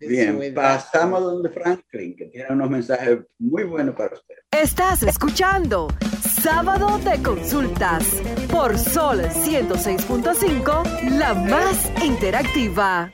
Bien, 0.00 0.54
pasamos 0.54 1.22
donde 1.22 1.50
Franklin, 1.50 2.16
que 2.16 2.24
tiene 2.26 2.46
unos 2.50 2.70
mensajes 2.70 3.18
muy 3.38 3.64
buenos 3.64 3.94
para 3.94 4.14
usted. 4.14 4.36
Estás 4.50 5.02
escuchando 5.02 5.88
Sábado 6.42 6.98
de 6.98 7.22
Consultas 7.22 8.04
por 8.50 8.78
Sol 8.78 9.20
106.5, 9.20 11.18
la 11.18 11.34
más 11.34 11.92
interactiva. 12.02 13.12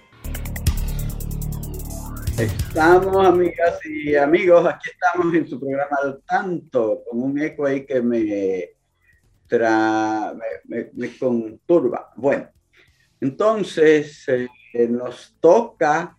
Estamos, 2.38 3.26
amigas 3.26 3.84
y 3.84 4.14
amigos, 4.14 4.64
aquí 4.66 4.90
estamos 4.90 5.34
en 5.34 5.48
su 5.48 5.58
programa 5.58 5.96
al 6.04 6.22
tanto, 6.22 7.02
con 7.10 7.20
un 7.20 7.40
eco 7.40 7.66
ahí 7.66 7.84
que 7.84 8.00
me, 8.00 8.70
me, 10.68 10.90
me, 10.92 11.18
conturba. 11.18 12.12
Bueno, 12.14 12.48
entonces 13.20 14.24
eh, 14.28 14.48
nos 14.88 15.36
toca 15.40 16.15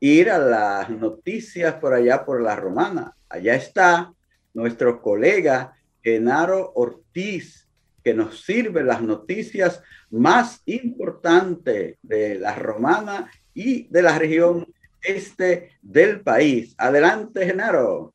ir 0.00 0.30
a 0.30 0.38
las 0.38 0.90
noticias 0.90 1.74
por 1.74 1.94
allá 1.94 2.24
por 2.24 2.40
la 2.40 2.56
romana. 2.56 3.16
Allá 3.28 3.54
está 3.54 4.12
nuestro 4.54 5.00
colega 5.02 5.74
Genaro 6.02 6.72
Ortiz, 6.74 7.68
que 8.02 8.14
nos 8.14 8.44
sirve 8.44 8.82
las 8.82 9.02
noticias 9.02 9.82
más 10.10 10.62
importantes 10.66 11.98
de 12.02 12.38
la 12.38 12.54
romana 12.54 13.30
y 13.52 13.88
de 13.88 14.02
la 14.02 14.18
región 14.18 14.66
este 15.02 15.72
del 15.82 16.20
país. 16.22 16.74
Adelante, 16.78 17.44
Genaro. 17.44 18.14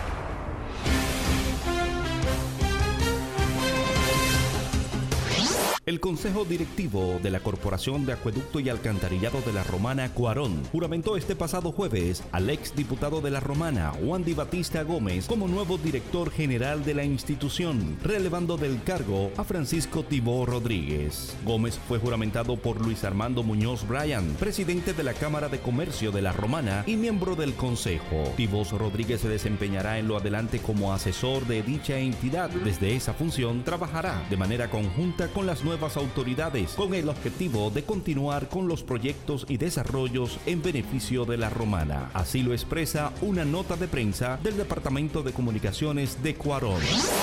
El 5.91 5.99
Consejo 5.99 6.45
Directivo 6.45 7.19
de 7.21 7.29
la 7.29 7.41
Corporación 7.41 8.05
de 8.05 8.13
Acueducto 8.13 8.61
y 8.61 8.69
Alcantarillado 8.69 9.41
de 9.41 9.51
la 9.51 9.65
Romana, 9.65 10.13
Cuarón, 10.13 10.63
juramentó 10.71 11.17
este 11.17 11.35
pasado 11.35 11.73
jueves 11.73 12.23
al 12.31 12.49
ex 12.49 12.73
diputado 12.73 13.19
de 13.19 13.29
la 13.29 13.41
Romana, 13.41 13.91
Juan 14.01 14.23
Di 14.23 14.33
Batista 14.33 14.83
Gómez, 14.83 15.27
como 15.27 15.49
nuevo 15.49 15.77
director 15.77 16.31
general 16.31 16.85
de 16.85 16.93
la 16.93 17.03
institución, 17.03 17.97
relevando 18.01 18.55
del 18.55 18.81
cargo 18.83 19.31
a 19.35 19.43
Francisco 19.43 20.03
Tibó 20.03 20.45
Rodríguez. 20.45 21.35
Gómez 21.43 21.77
fue 21.89 21.99
juramentado 21.99 22.55
por 22.55 22.79
Luis 22.79 23.03
Armando 23.03 23.43
Muñoz 23.43 23.85
Bryan, 23.85 24.37
presidente 24.39 24.93
de 24.93 25.03
la 25.03 25.13
Cámara 25.13 25.49
de 25.49 25.59
Comercio 25.59 26.13
de 26.13 26.21
la 26.21 26.31
Romana 26.31 26.85
y 26.87 26.95
miembro 26.95 27.35
del 27.35 27.53
Consejo. 27.55 28.31
Tibó 28.37 28.63
Rodríguez 28.63 29.19
se 29.19 29.27
desempeñará 29.27 29.99
en 29.99 30.07
lo 30.07 30.15
adelante 30.15 30.59
como 30.59 30.93
asesor 30.93 31.45
de 31.47 31.63
dicha 31.63 31.97
entidad. 31.97 32.49
Desde 32.49 32.95
esa 32.95 33.13
función 33.13 33.65
trabajará 33.65 34.25
de 34.29 34.37
manera 34.37 34.69
conjunta 34.69 35.27
con 35.27 35.45
las 35.45 35.65
nuevas 35.65 35.80
nuevas 35.81 35.97
autoridades 35.97 36.73
con 36.73 36.93
el 36.93 37.09
objetivo 37.09 37.71
de 37.71 37.83
continuar 37.83 38.49
con 38.49 38.67
los 38.67 38.83
proyectos 38.83 39.47
y 39.49 39.57
desarrollos 39.57 40.37
en 40.45 40.61
beneficio 40.61 41.25
de 41.25 41.37
la 41.37 41.49
romana. 41.49 42.11
Así 42.13 42.43
lo 42.43 42.53
expresa 42.53 43.11
una 43.21 43.45
nota 43.45 43.75
de 43.77 43.87
prensa 43.87 44.37
del 44.43 44.57
Departamento 44.57 45.23
de 45.23 45.33
Comunicaciones 45.33 46.21
de 46.21 46.35
Cuarón. 46.35 46.79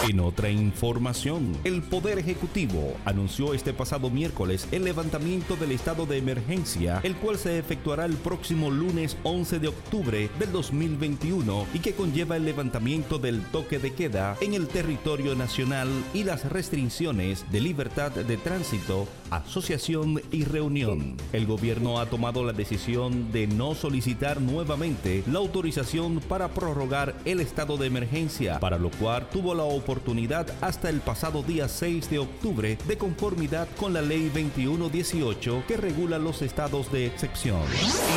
En 0.09 0.19
otra 0.19 0.51
información, 0.51 1.57
el 1.63 1.83
Poder 1.83 2.19
Ejecutivo 2.19 2.97
anunció 3.05 3.55
este 3.55 3.73
pasado 3.73 4.11
miércoles 4.11 4.67
el 4.73 4.83
levantamiento 4.83 5.55
del 5.55 5.71
estado 5.71 6.05
de 6.07 6.19
emergencia, 6.19 6.99
el 7.05 7.15
cual 7.15 7.39
se 7.39 7.61
efectuará 7.61 8.07
el 8.07 8.17
próximo 8.17 8.73
lunes 8.73 9.17
11 9.23 9.61
de 9.61 9.69
octubre 9.69 10.31
del 10.41 10.51
2021 10.51 11.67
y 11.75 11.79
que 11.79 11.93
conlleva 11.93 12.37
el 12.37 12.45
levantamiento 12.45 13.21
del 13.21 13.41
toque 13.53 13.79
de 13.79 13.93
queda 13.93 14.37
en 14.41 14.55
el 14.55 14.67
territorio 14.67 15.37
nacional 15.37 15.89
y 16.13 16.25
las 16.25 16.45
restricciones 16.51 17.45
de 17.53 17.61
libertad 17.61 18.11
de 18.11 18.38
tránsito 18.39 19.07
asociación 19.31 20.21
y 20.31 20.45
reunión. 20.45 21.17
El 21.33 21.47
gobierno 21.47 22.01
ha 22.01 22.07
tomado 22.07 22.45
la 22.45 22.53
decisión 22.53 23.33
de 23.33 23.47
no 23.47 23.75
solicitar 23.75 24.41
nuevamente 24.41 25.23
la 25.27 25.39
autorización 25.39 26.21
para 26.21 26.49
prorrogar 26.49 27.15
el 27.25 27.41
estado 27.41 27.77
de 27.77 27.87
emergencia, 27.87 28.61
para 28.61 28.79
lo 28.79 28.91
cual 28.91 29.29
tuvo 29.31 29.55
la 29.55 29.65
oportunidad 29.65 30.47
hasta 30.61 30.89
el 30.89 31.01
pasado 31.01 31.43
día 31.43 31.69
6 31.69 32.11
de 32.11 32.19
octubre 32.19 32.79
de 32.87 32.99
conformidad 32.99 33.69
con 33.79 33.93
la 33.93 34.03
ley 34.03 34.29
2118 34.29 35.65
que 35.67 35.77
regula 35.77 36.19
los 36.19 36.43
estados 36.43 36.91
de 36.93 37.07
excepción. 37.07 37.63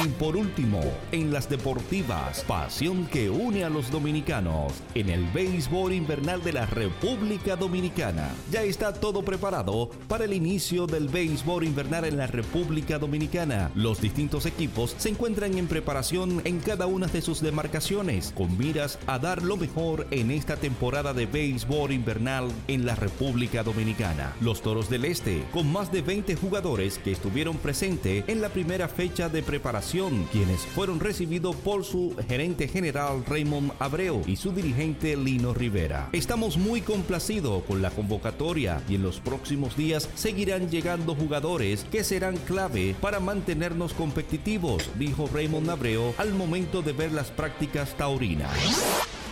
Y 0.04 0.08
por 0.10 0.36
último, 0.36 0.82
en 1.12 1.32
las 1.32 1.50
deportivas, 1.50 2.44
pasión 2.48 3.06
que 3.08 3.30
une 3.30 3.64
a 3.64 3.70
los 3.70 3.92
dominicanos 3.92 4.74
en 4.96 5.10
el 5.10 5.26
béisbol 5.32 5.94
invernal 5.94 6.44
de 6.44 6.54
la 6.54 6.66
República 6.66 7.56
Dominicana. 7.56 8.34
Ya 8.52 8.64
está 8.64 8.94
todo 8.94 9.24
preparado 9.24 9.90
para 10.12 10.26
el 10.26 10.34
inicio 10.34 10.88
del 10.88 11.08
béisbol 11.08 11.64
invernal 11.64 12.04
en 12.04 12.18
la 12.18 12.28
República 12.28 13.00
Dominicana. 13.00 13.72
Los 13.76 14.02
distintos 14.02 14.46
equipos 14.46 14.94
se 14.98 15.08
encuentran 15.08 15.58
en 15.58 15.68
preparación 15.68 16.42
en 16.44 16.60
cada 16.60 16.86
una 16.86 17.08
de 17.08 17.22
sus 17.22 17.40
demarcaciones, 17.40 18.34
con 18.36 18.58
miras 18.58 19.00
a 19.08 19.20
dar 19.20 19.42
lo 19.42 19.56
mejor 19.56 20.08
en 20.12 20.32
esta 20.32 20.58
temporada 20.58 21.14
de 21.14 21.28
béisbol 21.28 21.94
invernal 21.94 22.52
en 22.68 22.86
la 22.86 22.96
República 22.96 23.64
Dominicana. 23.64 24.34
Los 24.42 24.62
Toros 24.62 24.90
del 24.90 25.06
Este, 25.06 25.46
con 25.54 25.72
más 25.72 25.94
de 25.94 26.02
20 26.02 26.36
jugadores 26.36 26.98
que 26.98 27.14
estuvieron 27.14 27.56
presentes 27.56 28.26
en 28.28 28.42
la 28.42 28.50
primera 28.50 28.90
fecha 28.90 29.30
de 29.30 29.44
preparación, 29.44 30.26
quienes 30.34 30.60
fueron 30.60 31.00
recibidos 31.00 31.56
por 31.56 31.86
su 31.86 32.18
gerente 32.28 32.68
general 32.68 33.24
Raymond 33.26 33.72
Abreu 33.80 34.24
y 34.28 34.36
su 34.36 34.52
dirigente 34.52 35.16
Lino 35.16 35.54
Rivera. 35.54 36.10
Estamos 36.12 36.58
muy 36.58 36.82
complacidos 36.82 37.64
con 37.64 37.82
la 37.82 37.92
convocatoria 37.92 38.84
y 38.90 38.96
en 38.96 39.04
los 39.04 39.22
próximos 39.22 39.78
días 39.78 40.01
seguirán 40.16 40.70
llegando 40.70 41.16
jugadores 41.16 41.86
que 41.92 42.04
serán 42.04 42.38
clave 42.38 42.96
para 43.00 43.20
mantenernos 43.20 43.94
competitivos, 43.94 44.90
dijo 44.98 45.30
Raymond 45.34 45.70
Abreu 45.70 46.14
al 46.18 46.34
momento 46.34 46.82
de 46.82 46.94
ver 46.94 47.12
las 47.12 47.32
prácticas 47.32 47.96
taurinas. 47.96 48.52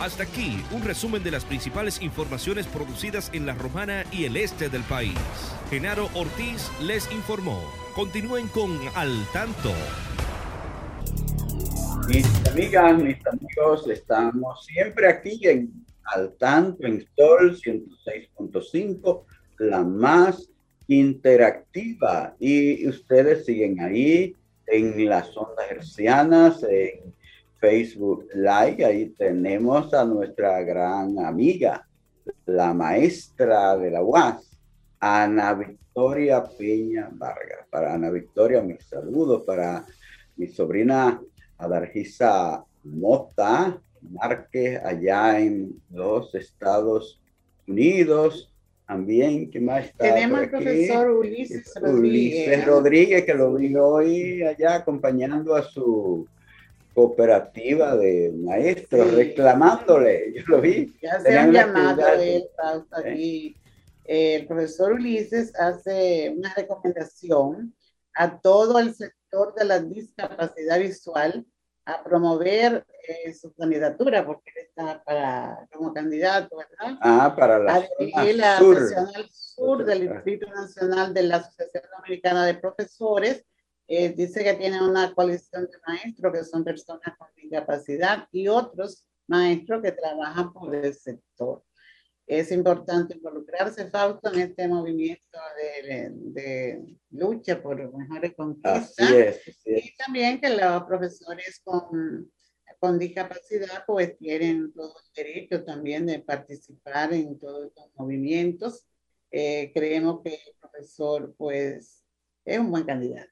Hasta 0.00 0.22
aquí 0.22 0.64
un 0.72 0.82
resumen 0.82 1.22
de 1.22 1.30
las 1.30 1.44
principales 1.44 2.00
informaciones 2.00 2.66
producidas 2.66 3.30
en 3.34 3.44
la 3.44 3.52
Romana 3.52 4.04
y 4.10 4.24
el 4.24 4.38
este 4.38 4.70
del 4.70 4.82
país. 4.84 5.18
Genaro 5.68 6.08
Ortiz 6.14 6.70
les 6.82 7.10
informó. 7.12 7.62
Continúen 7.94 8.48
con 8.48 8.78
Al 8.94 9.26
Tanto. 9.34 9.72
Mis 12.08 12.26
amigas, 12.48 12.96
mis 12.96 13.18
amigos, 13.26 13.88
estamos 13.90 14.64
siempre 14.64 15.06
aquí 15.06 15.38
en 15.42 15.70
Al 16.04 16.32
Tanto, 16.38 16.86
en 16.86 17.06
Sol 17.14 17.56
106.5, 17.56 19.24
la 19.58 19.84
más 19.84 20.48
interactiva. 20.90 22.34
Y 22.40 22.86
ustedes 22.88 23.44
siguen 23.44 23.80
ahí 23.80 24.34
en 24.66 25.08
las 25.08 25.36
ondas 25.36 25.70
hercianas, 25.70 26.64
en 26.64 27.14
Facebook 27.60 28.26
Live. 28.34 28.84
Ahí 28.84 29.10
tenemos 29.10 29.94
a 29.94 30.04
nuestra 30.04 30.60
gran 30.62 31.16
amiga, 31.20 31.86
la 32.44 32.74
maestra 32.74 33.76
de 33.76 33.92
la 33.92 34.02
UAS, 34.02 34.58
Ana 34.98 35.54
Victoria 35.54 36.44
Peña 36.58 37.08
Vargas. 37.12 37.66
Para 37.70 37.94
Ana 37.94 38.10
Victoria, 38.10 38.60
mis 38.60 38.84
saludos. 38.84 39.42
Para 39.42 39.86
mi 40.36 40.48
sobrina 40.48 41.22
Adargisa 41.56 42.64
Mota 42.82 43.80
Márquez, 44.02 44.80
allá 44.84 45.38
en 45.38 45.80
los 45.90 46.34
Estados 46.34 47.22
Unidos. 47.68 48.52
También, 48.90 49.48
¿qué 49.52 49.60
más 49.60 49.84
está? 49.84 50.12
Tenemos 50.12 50.40
al 50.40 50.50
profesor 50.50 51.10
Ulises 51.12 51.72
Rodríguez. 51.76 52.00
Ulises 52.00 52.66
Rodríguez, 52.66 53.24
que 53.24 53.34
lo 53.34 53.54
vi 53.54 53.76
hoy 53.76 54.42
allá 54.42 54.74
acompañando 54.74 55.54
a 55.54 55.62
su 55.62 56.26
cooperativa 56.92 57.96
de 57.96 58.32
maestros, 58.36 59.14
reclamándole. 59.14 60.32
Yo 60.34 60.42
lo 60.48 60.60
vi. 60.60 60.92
Ya 61.00 61.20
se 61.20 61.38
han 61.38 61.52
llamado 61.52 62.02
él, 62.18 62.42
aquí. 62.90 63.54
El 64.06 64.48
profesor 64.48 64.94
Ulises 64.94 65.54
hace 65.54 66.34
una 66.36 66.52
recomendación 66.52 67.72
a 68.12 68.40
todo 68.40 68.80
el 68.80 68.92
sector 68.92 69.54
de 69.54 69.66
la 69.66 69.78
discapacidad 69.78 70.80
visual 70.80 71.46
a 71.90 72.02
promover 72.02 72.84
eh, 73.06 73.32
su 73.32 73.52
candidatura, 73.54 74.24
porque 74.24 74.50
él 74.54 74.66
está 74.68 75.02
para, 75.02 75.66
como 75.72 75.92
candidato, 75.92 76.56
¿verdad? 76.56 76.98
Ah, 77.00 77.34
para 77.36 77.58
la, 77.58 77.86
a 78.14 78.24
la 78.24 78.58
sur. 78.58 78.88
sur 79.30 79.84
del 79.84 80.08
Distrito 80.08 80.48
Nacional 80.50 81.12
de 81.12 81.22
la 81.24 81.36
Asociación 81.36 81.84
Americana 81.98 82.46
de 82.46 82.54
Profesores. 82.54 83.44
Eh, 83.88 84.10
dice 84.10 84.44
que 84.44 84.54
tiene 84.54 84.80
una 84.82 85.12
coalición 85.14 85.64
de 85.64 85.78
maestros 85.86 86.32
que 86.32 86.44
son 86.44 86.62
personas 86.62 87.16
con 87.18 87.28
discapacidad 87.34 88.28
y 88.30 88.46
otros 88.46 89.04
maestros 89.26 89.82
que 89.82 89.92
trabajan 89.92 90.52
por 90.52 90.74
el 90.74 90.94
sector 90.94 91.62
es 92.30 92.52
importante 92.52 93.16
involucrarse, 93.16 93.90
Fausto, 93.90 94.32
en 94.32 94.40
este 94.40 94.68
movimiento 94.68 95.38
de, 95.82 96.10
de 96.12 96.96
lucha 97.10 97.60
por 97.60 97.92
mejores 97.92 98.34
conquistas. 98.36 98.94
Así 98.96 99.16
es, 99.16 99.60
Y 99.66 99.96
también 99.96 100.40
que 100.40 100.50
los 100.50 100.84
profesores 100.84 101.60
con, 101.64 102.30
con 102.78 103.00
discapacidad 103.00 103.84
pues 103.84 104.16
tienen 104.16 104.72
todo 104.72 104.94
el 104.96 105.24
derecho 105.24 105.64
también 105.64 106.06
de 106.06 106.20
participar 106.20 107.12
en 107.12 107.36
todos 107.36 107.66
estos 107.66 107.90
movimientos. 107.96 108.86
Eh, 109.32 109.72
creemos 109.74 110.20
que 110.22 110.34
el 110.34 110.54
profesor 110.60 111.34
pues 111.36 112.04
es 112.44 112.58
un 112.60 112.70
buen 112.70 112.84
candidato. 112.84 113.28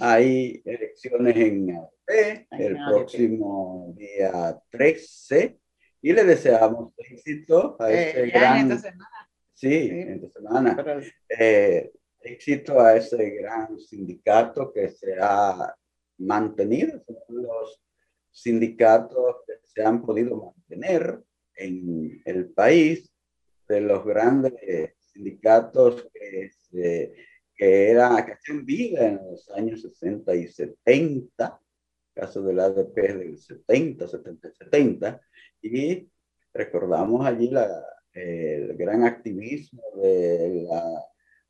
Hay 0.00 0.62
elecciones 0.64 1.36
en 1.36 1.78
el 2.06 2.76
próximo 2.88 3.92
día 3.94 4.58
13 4.70 5.58
y 6.00 6.12
le 6.14 6.24
deseamos 6.24 6.94
éxito 7.18 7.76
a 7.78 7.92
eh, 7.92 8.10
ese 8.10 8.26
gran... 8.30 8.72
Esta 8.72 8.90
semana. 8.90 9.30
Sí, 9.54 9.88
en 9.90 10.12
esta 10.12 10.28
semana. 10.30 11.02
Eh, 11.28 11.92
éxito 12.20 12.80
a 12.80 12.96
ese 12.96 13.30
gran 13.30 13.78
sindicato 13.78 14.72
que 14.72 14.88
se 14.88 15.16
ha 15.20 15.74
mantenido, 16.18 17.02
los 17.28 17.80
sindicatos 18.30 19.36
que 19.46 19.54
se 19.62 19.82
han 19.82 20.02
podido 20.02 20.36
mantener 20.36 21.22
en 21.54 22.22
el 22.24 22.50
país, 22.50 23.10
de 23.68 23.80
los 23.82 24.04
grandes 24.04 24.54
sindicatos 25.12 26.08
que, 26.14 26.50
se, 26.50 27.12
que, 27.54 27.90
era, 27.90 28.24
que 28.24 28.32
hacían 28.32 28.64
vida 28.64 29.06
en 29.06 29.16
los 29.30 29.50
años 29.50 29.82
60 29.82 30.34
y 30.34 30.48
70, 30.48 31.60
caso 32.14 32.42
del 32.42 32.60
ADP 32.60 32.94
del 32.94 33.38
70, 33.38 34.08
70, 34.08 34.52
70, 34.54 35.20
y 35.62 36.08
recordamos 36.58 37.24
allí 37.24 37.50
el 38.12 38.76
gran 38.76 39.04
activismo 39.04 39.80
de 40.02 40.66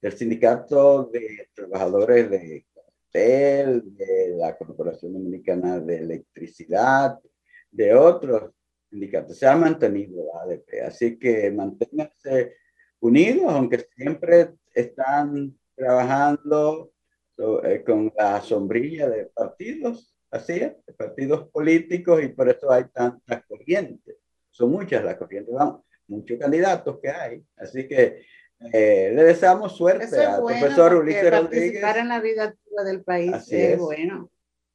del 0.00 0.12
sindicato 0.12 1.06
de 1.06 1.48
trabajadores 1.52 2.30
de 2.30 2.66
hotel, 3.08 3.82
de 3.96 4.36
la 4.36 4.56
Corporación 4.56 5.14
Dominicana 5.14 5.80
de 5.80 5.96
Electricidad, 5.96 7.18
de 7.68 7.94
otros 7.94 8.52
sindicatos. 8.88 9.36
Se 9.36 9.46
ha 9.48 9.56
mantenido 9.56 10.24
la 10.24 10.42
ADP, 10.42 10.86
así 10.86 11.18
que 11.18 11.50
manténganse 11.50 12.54
unidos, 13.00 13.52
aunque 13.52 13.88
siempre 13.96 14.54
están 14.72 15.58
trabajando 15.74 16.92
eh, 17.64 17.82
con 17.84 18.12
la 18.16 18.40
sombrilla 18.40 19.08
de 19.08 19.24
partidos 19.26 20.14
Así 20.30 20.52
es, 20.52 20.74
partidos 20.96 21.48
políticos 21.48 22.22
y 22.22 22.28
por 22.28 22.50
eso 22.50 22.70
hay 22.70 22.84
tantas 22.92 23.46
corrientes. 23.46 24.16
Son 24.58 24.72
muchas 24.72 25.04
las 25.04 25.14
corrientes, 25.14 25.54
vamos, 25.54 25.84
muchos 26.08 26.36
candidatos 26.36 26.98
que 27.00 27.08
hay. 27.08 27.44
Así 27.56 27.86
que 27.86 28.24
eh, 28.72 29.12
le 29.14 29.22
deseamos 29.22 29.76
suerte 29.76 30.18
al 30.18 30.42
profesor 30.42 30.96
Ulises 30.96 31.30
Rodríguez. 31.30 31.80
Participar 31.80 31.98
en 31.98 32.08
la 32.08 32.20
vida 32.20 32.44
activa 32.46 32.82
del 32.82 33.04
país 33.04 33.32
Así 33.32 33.54
es, 33.54 33.78
bueno. 33.78 34.28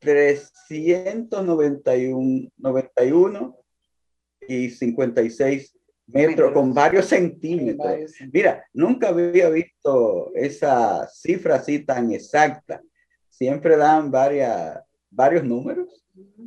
391 0.00 2.50
91 2.56 3.58
y 4.48 4.70
56 4.70 5.76
metros 6.06 6.52
con 6.52 6.72
varios 6.72 7.06
centímetros. 7.06 8.12
Mira, 8.32 8.64
nunca 8.72 9.08
había 9.08 9.48
visto 9.48 10.32
esa 10.34 11.06
cifra 11.08 11.56
así 11.56 11.80
tan 11.80 12.12
exacta. 12.12 12.82
Siempre 13.28 13.76
dan 13.76 14.10
varias, 14.10 14.80
varios 15.10 15.44
números, 15.44 16.06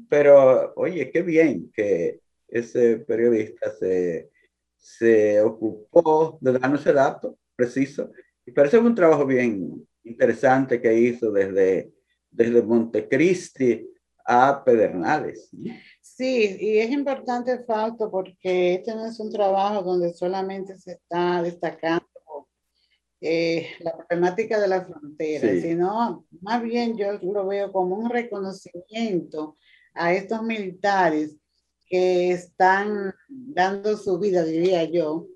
pero 0.10 0.74
oye, 0.76 1.12
qué 1.12 1.22
bien 1.22 1.72
que 1.72 2.22
ese 2.48 2.98
periodista 2.98 3.72
se, 3.72 4.32
se 4.78 5.42
ocupó 5.42 6.38
de 6.42 6.54
darnos 6.54 6.82
ese 6.82 6.94
dato 6.94 7.38
preciso. 7.56 8.12
Y 8.46 8.52
parece 8.52 8.80
un 8.80 8.96
trabajo 8.96 9.26
bien 9.26 9.88
interesante 10.04 10.82
que 10.82 10.94
hizo 10.94 11.32
desde, 11.32 11.92
desde 12.30 12.62
Montecristi 12.62 13.88
a 14.26 14.64
Pedernales. 14.64 15.50
Sí, 16.02 16.58
y 16.60 16.80
es 16.80 16.92
importante, 16.92 17.64
Fausto, 17.64 18.12
porque 18.12 18.76
este 18.76 18.94
no 18.94 19.06
es 19.06 19.20
un 19.20 19.32
trabajo 19.32 19.82
donde 19.82 20.14
solamente 20.14 20.78
se 20.78 20.94
está 20.94 21.42
destacando 21.42 22.06
eh, 23.22 23.68
la 23.80 23.98
problemática 23.98 24.60
de 24.60 24.68
la 24.68 24.86
frontera, 24.86 25.50
sino 25.62 26.26
más 26.42 26.62
bien 26.64 26.98
yo 26.98 27.14
lo 27.22 27.48
veo 27.48 27.72
como 27.72 27.98
un 27.98 28.10
reconocimiento 28.10 29.58
a 29.94 30.14
estos 30.14 30.42
militares 30.44 31.36
que 31.88 32.32
están 32.32 33.14
dando 33.28 33.98
su 33.98 34.20
vida, 34.20 34.44
diría 34.44 34.84
yo. 34.86 35.28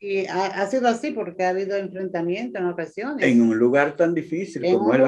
Y 0.00 0.26
ha, 0.26 0.64
sido 0.68 0.86
así 0.88 1.10
porque 1.10 1.42
ha 1.42 1.48
habido 1.48 1.76
enfrentamiento 1.76 2.58
en 2.58 2.66
ocasiones. 2.66 3.26
En 3.26 3.42
un 3.42 3.58
lugar 3.58 3.96
tan 3.96 4.14
difícil 4.14 4.62
como, 4.62 4.94
es, 4.94 5.00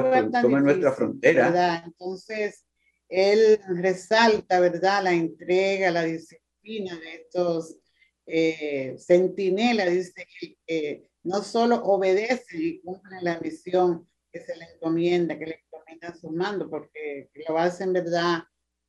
nuestra 0.63 0.91
frontera. 0.91 1.83
Entonces, 1.85 2.65
él 3.07 3.59
resalta, 3.77 4.59
¿verdad?, 4.59 5.03
la 5.03 5.13
entrega, 5.13 5.91
la 5.91 6.03
disciplina 6.03 6.99
de 6.99 7.15
estos 7.15 7.77
eh, 8.25 8.95
centinelas, 8.97 9.91
dice 9.91 10.27
que 10.67 11.09
no 11.23 11.41
solo 11.41 11.83
obedecen 11.83 12.61
y 12.61 12.81
cumplen 12.81 13.23
la 13.23 13.39
misión 13.39 14.07
que 14.31 14.41
se 14.41 14.55
les 14.57 14.73
encomienda, 14.75 15.37
que 15.37 15.45
les 15.45 15.59
encomiendan 15.65 16.17
su 16.17 16.31
mando, 16.31 16.69
porque 16.69 17.29
lo 17.47 17.57
hacen, 17.57 17.93
¿verdad?, 17.93 18.43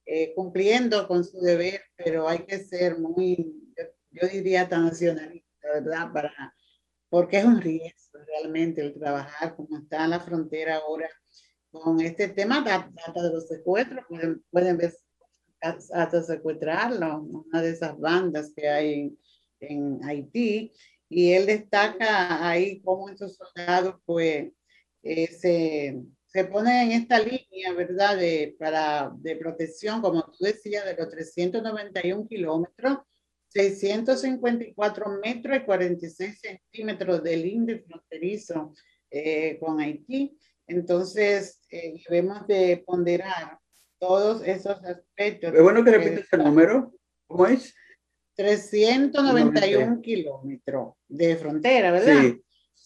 eh, 0.04 0.32
cumpliendo 0.34 1.06
con 1.06 1.24
su 1.24 1.40
deber, 1.40 1.80
pero 1.96 2.28
hay 2.28 2.40
que 2.40 2.58
ser 2.58 2.98
muy, 2.98 3.74
yo, 4.10 4.28
diría, 4.28 4.68
tan 4.68 4.86
nacionalista, 4.86 5.48
¿verdad?, 5.62 6.12
para, 6.12 6.54
porque 7.08 7.38
es 7.38 7.44
un 7.44 7.60
riesgo 7.60 8.18
realmente 8.26 8.80
el 8.80 8.94
trabajar 8.94 9.54
como 9.56 9.78
está 9.78 10.04
en 10.04 10.10
la 10.10 10.20
frontera 10.20 10.76
ahora 10.76 11.08
con 11.70 12.00
este 12.00 12.28
tema 12.28 12.58
hasta 12.58 13.22
de 13.22 13.32
los 13.32 13.48
secuestros, 13.48 14.04
pueden, 14.08 14.44
pueden 14.50 14.76
ver 14.76 14.92
hasta 15.60 16.22
secuestrarlo, 16.22 17.22
una 17.22 17.62
de 17.62 17.70
esas 17.70 17.98
bandas 17.98 18.52
que 18.54 18.68
hay 18.68 19.16
en, 19.60 20.00
Haití, 20.04 20.72
y 21.08 21.32
él 21.32 21.46
destaca 21.46 22.46
ahí 22.46 22.80
cómo 22.82 23.08
estos 23.08 23.36
soldados 23.36 23.96
pues 24.04 24.52
eh, 25.02 25.26
se, 25.28 26.02
se 26.26 26.44
ponen 26.44 26.90
en 26.90 27.02
esta 27.02 27.18
línea, 27.18 27.72
¿verdad?, 27.76 28.16
de, 28.16 28.56
para, 28.58 29.12
de 29.16 29.36
protección, 29.36 30.00
como 30.00 30.24
tú 30.24 30.44
decías, 30.44 30.84
de 30.84 30.96
los 30.96 31.08
391 31.10 32.26
kilómetros, 32.26 32.98
654 33.52 35.20
metros 35.22 35.56
y 35.56 35.64
46 35.64 36.40
centímetros 36.40 37.22
del 37.22 37.44
índice 37.46 37.84
fronterizo 37.86 38.72
eh, 39.10 39.58
con 39.60 39.80
Haití. 39.80 40.36
Entonces, 40.66 41.60
eh, 41.70 42.00
debemos 42.08 42.46
de 42.46 42.82
ponderar 42.86 43.58
todos 43.98 44.42
esos 44.46 44.82
aspectos. 44.84 45.54
Es 45.54 45.62
bueno 45.62 45.84
que 45.84 45.90
repites 45.90 46.32
el 46.32 46.44
número. 46.44 46.92
¿Cómo 47.26 47.46
es? 47.46 47.74
391 48.34 50.00
kilómetros 50.00 50.94
de 51.06 51.36
frontera, 51.36 51.92
¿verdad? 51.92 52.20
Sí. 52.22 52.42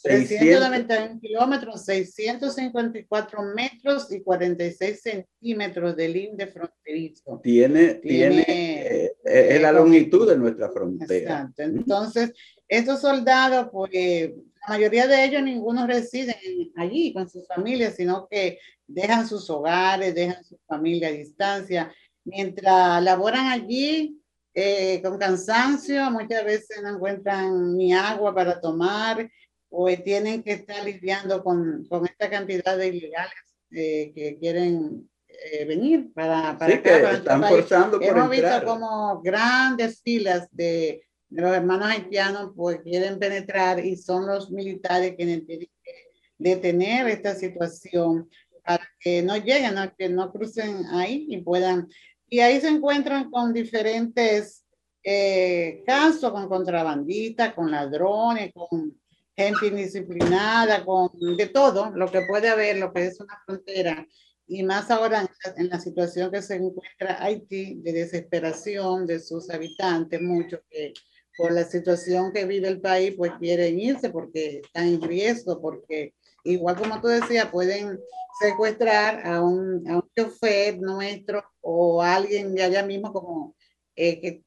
391 0.06 1.20
kilómetros, 1.20 1.84
654 1.84 3.42
metros 3.54 4.10
y 4.12 4.22
46 4.22 5.00
centímetros 5.00 5.96
de 5.96 6.08
linde 6.08 6.46
fronterizo. 6.46 7.40
Tiene, 7.42 7.94
tiene, 7.94 8.44
eh, 8.48 9.12
es 9.24 9.60
la 9.60 9.72
longitud 9.72 10.28
de 10.28 10.36
nuestra 10.36 10.70
frontera. 10.70 11.16
Exacto. 11.16 11.62
Entonces, 11.62 12.32
estos 12.68 13.00
soldados, 13.00 13.68
pues 13.72 13.90
la 13.92 14.68
mayoría 14.68 15.06
de 15.06 15.24
ellos 15.24 15.42
ninguno 15.42 15.86
residen 15.86 16.36
allí 16.76 17.12
con 17.12 17.28
sus 17.28 17.46
familias, 17.46 17.94
sino 17.96 18.26
que 18.28 18.58
dejan 18.86 19.26
sus 19.26 19.48
hogares, 19.50 20.14
dejan 20.14 20.42
su 20.44 20.58
familia 20.66 21.08
a 21.08 21.12
distancia. 21.12 21.92
Mientras 22.24 23.02
laboran 23.02 23.46
allí 23.46 24.20
eh, 24.58 25.00
con 25.02 25.18
cansancio, 25.18 26.10
muchas 26.10 26.44
veces 26.44 26.82
no 26.82 26.94
encuentran 26.94 27.76
ni 27.76 27.92
agua 27.92 28.34
para 28.34 28.60
tomar 28.60 29.30
o 29.78 29.86
tienen 30.02 30.42
que 30.42 30.52
estar 30.52 30.82
lidiando 30.82 31.44
con, 31.44 31.84
con 31.88 32.06
esta 32.06 32.30
cantidad 32.30 32.78
de 32.78 32.88
ilegales 32.88 33.34
eh, 33.70 34.10
que 34.14 34.38
quieren 34.40 35.06
eh, 35.28 35.66
venir 35.66 36.14
para, 36.14 36.56
para 36.56 36.72
sí, 36.72 36.82
que 36.82 36.94
están 36.94 37.44
forzando 37.44 37.98
por 37.98 38.08
Hemos 38.08 38.30
visto 38.30 38.64
como 38.64 39.20
grandes 39.20 40.00
filas 40.00 40.48
de 40.50 41.02
los 41.28 41.54
hermanos 41.54 41.88
haitianos 41.88 42.52
pues 42.56 42.80
quieren 42.80 43.18
penetrar 43.18 43.84
y 43.84 43.96
son 43.96 44.26
los 44.26 44.50
militares 44.50 45.14
quienes 45.14 45.44
tienen 45.46 45.68
que 45.84 45.92
detener 46.38 47.08
esta 47.08 47.34
situación 47.34 48.30
para 48.64 48.88
que 48.98 49.22
no 49.22 49.36
lleguen, 49.36 49.76
a 49.76 49.94
que 49.94 50.08
no 50.08 50.32
crucen 50.32 50.86
ahí 50.86 51.26
y 51.28 51.36
puedan. 51.42 51.86
Y 52.30 52.40
ahí 52.40 52.60
se 52.60 52.68
encuentran 52.68 53.30
con 53.30 53.52
diferentes 53.52 54.64
eh, 55.02 55.82
casos, 55.86 56.32
con 56.32 56.48
contrabandistas, 56.48 57.52
con 57.52 57.70
ladrones, 57.70 58.52
con 58.54 58.98
gente 59.36 59.66
indisciplinada, 59.66 60.84
con 60.84 61.10
de 61.36 61.46
todo, 61.46 61.90
lo 61.90 62.10
que 62.10 62.22
puede 62.22 62.48
haber, 62.48 62.78
lo 62.78 62.92
que 62.92 63.06
es 63.06 63.20
una 63.20 63.38
frontera. 63.44 64.06
Y 64.48 64.62
más 64.62 64.90
ahora 64.90 65.28
en 65.56 65.68
la, 65.68 65.80
situación 65.80 66.30
que 66.30 66.40
se 66.40 66.54
encuentra 66.54 67.22
Haití, 67.22 67.80
de 67.82 67.92
desesperación 67.92 69.06
de 69.06 69.18
sus 69.20 69.50
habitantes, 69.50 70.22
muchos 70.22 70.60
que 70.70 70.94
por 71.36 71.52
la 71.52 71.64
situación 71.64 72.32
que 72.32 72.46
vive 72.46 72.68
el 72.68 72.80
país, 72.80 73.12
pues 73.16 73.32
quieren 73.38 73.78
irse 73.78 74.08
porque 74.08 74.62
están 74.64 74.86
en 74.86 75.02
riesgo, 75.02 75.60
porque 75.60 76.14
igual 76.44 76.76
como 76.76 77.00
tú 77.00 77.08
decías, 77.08 77.50
pueden 77.50 77.98
secuestrar 78.40 79.26
a 79.26 79.42
un, 79.42 79.86
a 79.88 79.96
un 79.96 80.10
chofer 80.16 80.78
nuestro 80.78 81.44
o 81.60 82.02
a 82.02 82.14
alguien 82.14 82.54
de 82.54 82.62
allá 82.62 82.82
mismo 82.84 83.12
como 83.12 83.54
eh, 83.96 84.20
que, 84.20 84.45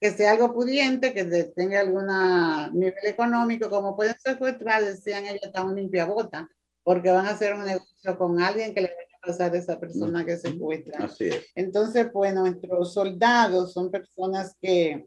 que, 0.00 0.10
sea 0.10 0.32
algo 0.32 0.52
pudiente, 0.52 1.12
que 1.12 1.24
tenga 1.56 1.80
algún 1.80 2.06
nivel 2.78 3.04
económico, 3.04 3.68
como 3.70 3.96
pueden 3.96 4.16
secuestrar, 4.18 4.84
decían 4.84 5.26
ellos, 5.26 5.42
está 5.42 5.64
un 5.64 5.76
limpiabota, 5.76 6.48
porque 6.82 7.10
van 7.10 7.26
a 7.26 7.30
hacer 7.30 7.54
un 7.54 7.64
negocio 7.64 8.18
con 8.18 8.40
alguien 8.40 8.74
que 8.74 8.82
les 8.82 8.90
va 8.90 9.18
a 9.22 9.26
pasar 9.26 9.56
esa 9.56 9.78
persona 9.78 10.24
que 10.24 10.36
se 10.36 10.48
encuentra. 10.48 11.04
Así 11.04 11.24
es. 11.24 11.46
Entonces, 11.54 12.08
pues 12.12 12.34
nuestros 12.34 12.94
soldados 12.94 13.72
son 13.72 13.90
personas 13.90 14.56
que, 14.60 15.06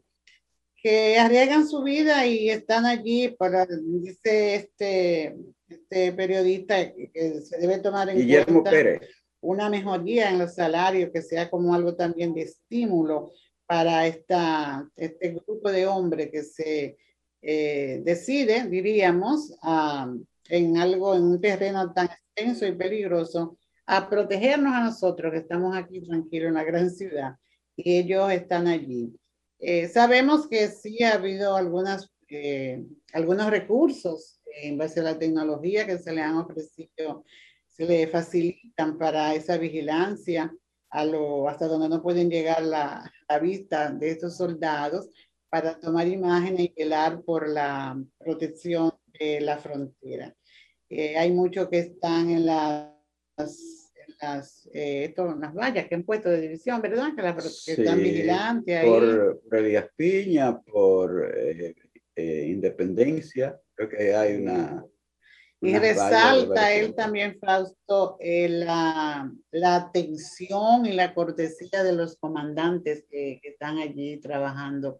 que 0.82 1.18
arriesgan 1.18 1.68
su 1.68 1.82
vida 1.82 2.26
y 2.26 2.50
están 2.50 2.86
allí 2.86 3.28
para, 3.28 3.66
dice 3.66 4.56
este, 4.56 5.36
este 5.68 6.12
periodista, 6.12 6.92
que 6.92 7.40
se 7.40 7.58
debe 7.58 7.78
tomar 7.78 8.08
en 8.10 8.18
Guillermo 8.18 8.62
Pérez. 8.62 9.00
una 9.40 9.70
mejoría 9.70 10.30
en 10.30 10.38
los 10.38 10.54
salarios, 10.54 11.10
que 11.12 11.22
sea 11.22 11.48
como 11.50 11.74
algo 11.74 11.94
también 11.94 12.34
de 12.34 12.42
estímulo 12.42 13.32
para 13.66 14.06
esta, 14.06 14.88
este 14.96 15.30
grupo 15.30 15.70
de 15.70 15.86
hombres 15.86 16.30
que 16.30 16.42
se 16.42 16.96
eh, 17.40 18.00
decide, 18.04 18.68
diríamos, 18.68 19.54
en 20.48 20.76
algo, 20.76 21.14
en 21.14 21.22
un 21.22 21.40
terreno 21.40 21.92
tan 21.92 22.08
extenso 22.08 22.66
y 22.66 22.72
peligroso, 22.72 23.58
a 23.86 24.08
protegernos 24.08 24.72
a 24.72 24.84
nosotros 24.84 25.32
que 25.32 25.38
estamos 25.38 25.76
aquí 25.76 26.00
tranquilos 26.00 26.48
en 26.48 26.54
la 26.54 26.64
gran 26.64 26.90
ciudad 26.90 27.36
y 27.76 27.98
ellos 27.98 28.30
están 28.30 28.68
allí. 28.68 29.14
Eh, 29.58 29.88
sabemos 29.88 30.48
que 30.48 30.68
sí 30.68 31.02
ha 31.02 31.14
habido 31.14 31.56
algunas, 31.56 32.10
eh, 32.28 32.84
algunos 33.12 33.50
recursos 33.50 34.40
en 34.62 34.78
base 34.78 35.00
a 35.00 35.04
la 35.04 35.18
tecnología 35.18 35.86
que 35.86 35.98
se 35.98 36.12
le 36.12 36.20
han 36.20 36.36
ofrecido, 36.36 37.24
se 37.66 37.86
le 37.86 38.06
facilitan 38.08 38.98
para 38.98 39.34
esa 39.34 39.56
vigilancia 39.56 40.52
a 40.92 41.04
lo, 41.06 41.48
hasta 41.48 41.66
donde 41.66 41.88
no 41.88 42.02
pueden 42.02 42.30
llegar 42.30 42.62
la, 42.62 43.10
la 43.28 43.38
vista 43.38 43.90
de 43.90 44.10
estos 44.10 44.36
soldados 44.36 45.08
para 45.48 45.78
tomar 45.80 46.06
imágenes 46.06 46.60
y 46.60 46.74
velar 46.76 47.22
por 47.22 47.48
la 47.48 47.98
protección 48.18 48.92
de 49.18 49.40
la 49.40 49.56
frontera. 49.58 50.34
Eh, 50.90 51.16
hay 51.16 51.30
muchos 51.32 51.68
que 51.68 51.78
están 51.78 52.30
en 52.30 52.44
las, 52.44 52.90
en 53.38 54.14
las, 54.20 54.68
eh, 54.74 55.14
las 55.16 55.54
vallas 55.54 55.88
que 55.88 55.94
han 55.94 56.04
puesto 56.04 56.28
de 56.28 56.42
división, 56.42 56.82
¿verdad? 56.82 57.14
Que, 57.16 57.22
la, 57.22 57.34
que 57.36 57.72
están 57.72 57.98
vigilantes. 57.98 58.84
Por, 58.84 59.40
por 59.40 59.58
Elías 59.58 59.88
Piña, 59.96 60.60
por 60.60 61.32
eh, 61.34 61.74
eh, 62.14 62.46
Independencia, 62.48 63.58
creo 63.74 63.88
que 63.88 64.14
hay 64.14 64.42
una... 64.42 64.84
Y 65.62 65.78
resalta 65.78 66.72
él 66.74 66.94
también, 66.94 67.38
Fausto, 67.38 68.16
eh, 68.18 68.48
la, 68.48 69.32
la, 69.52 69.76
atención 69.76 70.86
y 70.86 70.92
la 70.92 71.14
cortesía 71.14 71.84
de 71.84 71.92
los 71.92 72.16
comandantes 72.16 73.04
que, 73.08 73.38
que 73.40 73.50
están 73.50 73.78
allí 73.78 74.18
trabajando, 74.18 74.98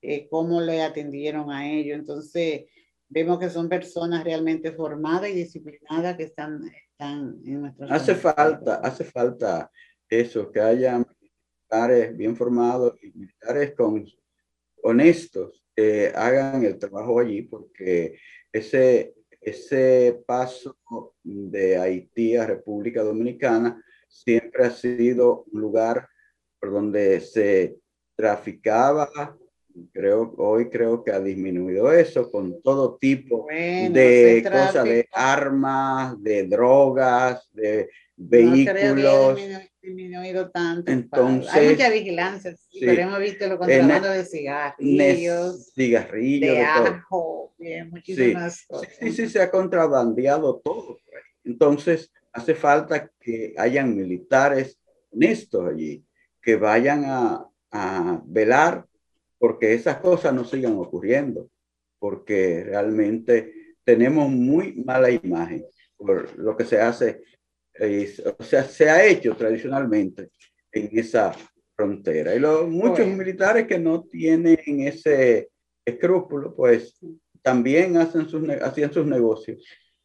eh, 0.00 0.28
cómo 0.30 0.60
le 0.60 0.82
atendieron 0.82 1.50
a 1.50 1.68
ellos. 1.68 1.98
Entonces, 1.98 2.66
vemos 3.08 3.40
que 3.40 3.50
son 3.50 3.68
personas 3.68 4.22
realmente 4.22 4.72
formadas 4.72 5.30
y 5.30 5.34
disciplinadas 5.34 6.16
que 6.16 6.24
están, 6.24 6.60
están 6.90 7.40
en 7.44 7.60
nuestro 7.62 7.86
Hace 7.90 8.14
falta, 8.14 8.76
hace 8.76 9.04
falta 9.04 9.70
eso, 10.08 10.50
que 10.52 10.60
haya 10.60 10.98
militares 10.98 12.16
bien 12.16 12.36
formados 12.36 12.94
y 13.02 13.10
militares 13.18 13.74
con, 13.76 14.06
honestos 14.84 15.64
que 15.74 16.12
hagan 16.14 16.62
el 16.62 16.78
trabajo 16.78 17.18
allí, 17.18 17.42
porque 17.42 18.18
ese 18.52 19.14
ese 19.44 20.22
paso 20.26 20.76
de 21.22 21.76
Haití 21.76 22.36
a 22.36 22.46
República 22.46 23.02
Dominicana 23.02 23.82
siempre 24.08 24.66
ha 24.66 24.70
sido 24.70 25.44
un 25.52 25.60
lugar 25.60 26.08
por 26.60 26.72
donde 26.72 27.20
se 27.20 27.76
traficaba, 28.16 29.10
creo, 29.92 30.32
hoy 30.38 30.70
creo 30.70 31.02
que 31.02 31.10
ha 31.10 31.20
disminuido 31.20 31.92
eso, 31.92 32.30
con 32.30 32.62
todo 32.62 32.96
tipo 32.96 33.46
de 33.48 34.42
cosas, 34.44 34.84
de 34.84 35.08
armas, 35.12 36.22
de 36.22 36.46
drogas, 36.46 37.48
de 37.52 37.90
vehículos. 38.16 39.40
No 39.40 39.60
disminuido 39.84 40.50
tanto. 40.50 40.90
Entonces, 40.90 41.52
hay 41.52 41.68
mucha 41.70 41.90
vigilancia, 41.90 42.56
sí, 42.56 42.80
pero 42.80 43.02
hemos 43.02 43.18
visto 43.20 43.46
lo 43.46 43.58
contrabando 43.58 44.08
de 44.08 44.24
cigarrillos, 44.24 45.72
cigarrillos, 45.74 46.40
de, 46.40 46.54
de 46.54 46.60
ajo, 46.60 47.54
de 47.58 47.84
muchísimas 47.84 48.56
sí, 48.56 48.66
cosas. 48.66 48.88
Sí, 48.98 49.12
sí, 49.12 49.28
se 49.28 49.42
ha 49.42 49.50
contrabandeado 49.50 50.60
todo. 50.64 50.98
Entonces, 51.44 52.10
hace 52.32 52.54
falta 52.54 53.10
que 53.20 53.54
hayan 53.58 53.94
militares 53.94 54.78
honestos 55.10 55.68
allí, 55.68 56.02
que 56.40 56.56
vayan 56.56 57.04
a, 57.04 57.46
a 57.70 58.22
velar 58.24 58.86
porque 59.38 59.74
esas 59.74 59.98
cosas 59.98 60.32
no 60.32 60.44
sigan 60.44 60.78
ocurriendo, 60.78 61.50
porque 61.98 62.64
realmente 62.64 63.52
tenemos 63.84 64.30
muy 64.30 64.72
mala 64.84 65.10
imagen 65.10 65.66
por 65.96 66.38
lo 66.38 66.56
que 66.56 66.64
se 66.64 66.80
hace 66.80 67.22
o 68.38 68.42
sea, 68.42 68.64
se 68.64 68.88
ha 68.88 69.04
hecho 69.04 69.34
tradicionalmente 69.36 70.30
en 70.70 70.90
esa 70.98 71.32
frontera. 71.74 72.34
Y 72.34 72.38
los, 72.38 72.68
muchos 72.68 73.06
militares 73.06 73.66
que 73.66 73.78
no 73.78 74.04
tienen 74.04 74.58
ese 74.80 75.50
escrúpulo, 75.84 76.54
pues 76.54 76.98
también 77.42 77.96
hacen 77.96 78.28
sus, 78.28 78.48
hacían 78.48 78.92
sus 78.92 79.06
negocios. 79.06 79.62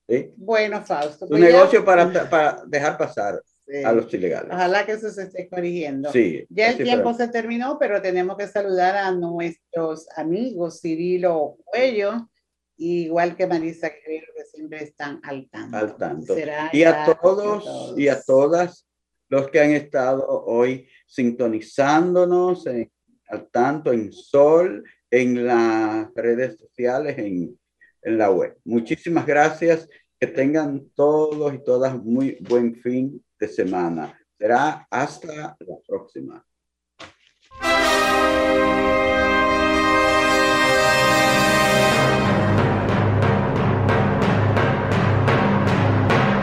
¿sí? 0.07 0.33
Bueno, 0.35 0.83
Fausto. 0.83 1.25
Su 1.25 1.29
pues 1.29 1.41
negocio 1.41 1.85
para, 1.85 2.29
para 2.29 2.63
dejar 2.65 2.97
pasar 2.97 3.41
sí. 3.67 3.83
a 3.83 3.93
los 3.93 4.13
ilegales. 4.13 4.51
Ojalá 4.51 4.85
que 4.85 4.93
eso 4.93 5.09
se 5.09 5.23
esté 5.23 5.47
corrigiendo. 5.47 6.11
Sí, 6.11 6.45
ya 6.49 6.71
el 6.71 6.77
tiempo 6.83 7.13
se 7.13 7.27
terminó, 7.27 7.77
pero 7.79 8.01
tenemos 8.01 8.35
que 8.35 8.47
saludar 8.47 8.97
a 8.97 9.11
nuestros 9.11 10.07
amigos 10.17 10.81
Cirilo 10.81 11.57
Cuello, 11.65 12.29
igual 12.79 13.35
que 13.35 13.45
Marisa 13.45 13.89
Guerrero, 13.89 14.27
que 14.35 14.45
siempre 14.45 14.83
están 14.83 15.19
al 15.23 15.49
tanto. 15.49 15.77
Al 15.77 15.97
tanto. 15.97 16.35
Y 16.71 16.83
a 16.83 17.05
todos, 17.05 17.63
todos, 17.63 17.99
y 17.99 18.07
a 18.07 18.21
todas 18.21 18.87
los 19.27 19.49
que 19.49 19.59
han 19.59 19.71
estado 19.71 20.25
hoy 20.27 20.87
sintonizándonos 21.05 22.65
en, 22.67 22.91
al 23.27 23.49
tanto 23.49 23.91
en 23.91 24.11
Sol, 24.11 24.83
en 25.11 25.45
las 25.45 26.13
redes 26.15 26.57
sociales, 26.57 27.17
en, 27.17 27.59
en 28.01 28.17
la 28.17 28.31
web. 28.31 28.57
Muchísimas 28.63 29.25
gracias. 29.25 29.87
Que 30.19 30.27
tengan 30.27 30.89
todos 30.95 31.53
y 31.53 31.63
todas 31.63 31.95
muy 32.03 32.37
buen 32.41 32.75
fin 32.75 33.23
de 33.39 33.47
semana. 33.47 34.19
Será 34.37 34.85
hasta 34.89 35.55
la 35.59 35.77
próxima. 35.87 36.45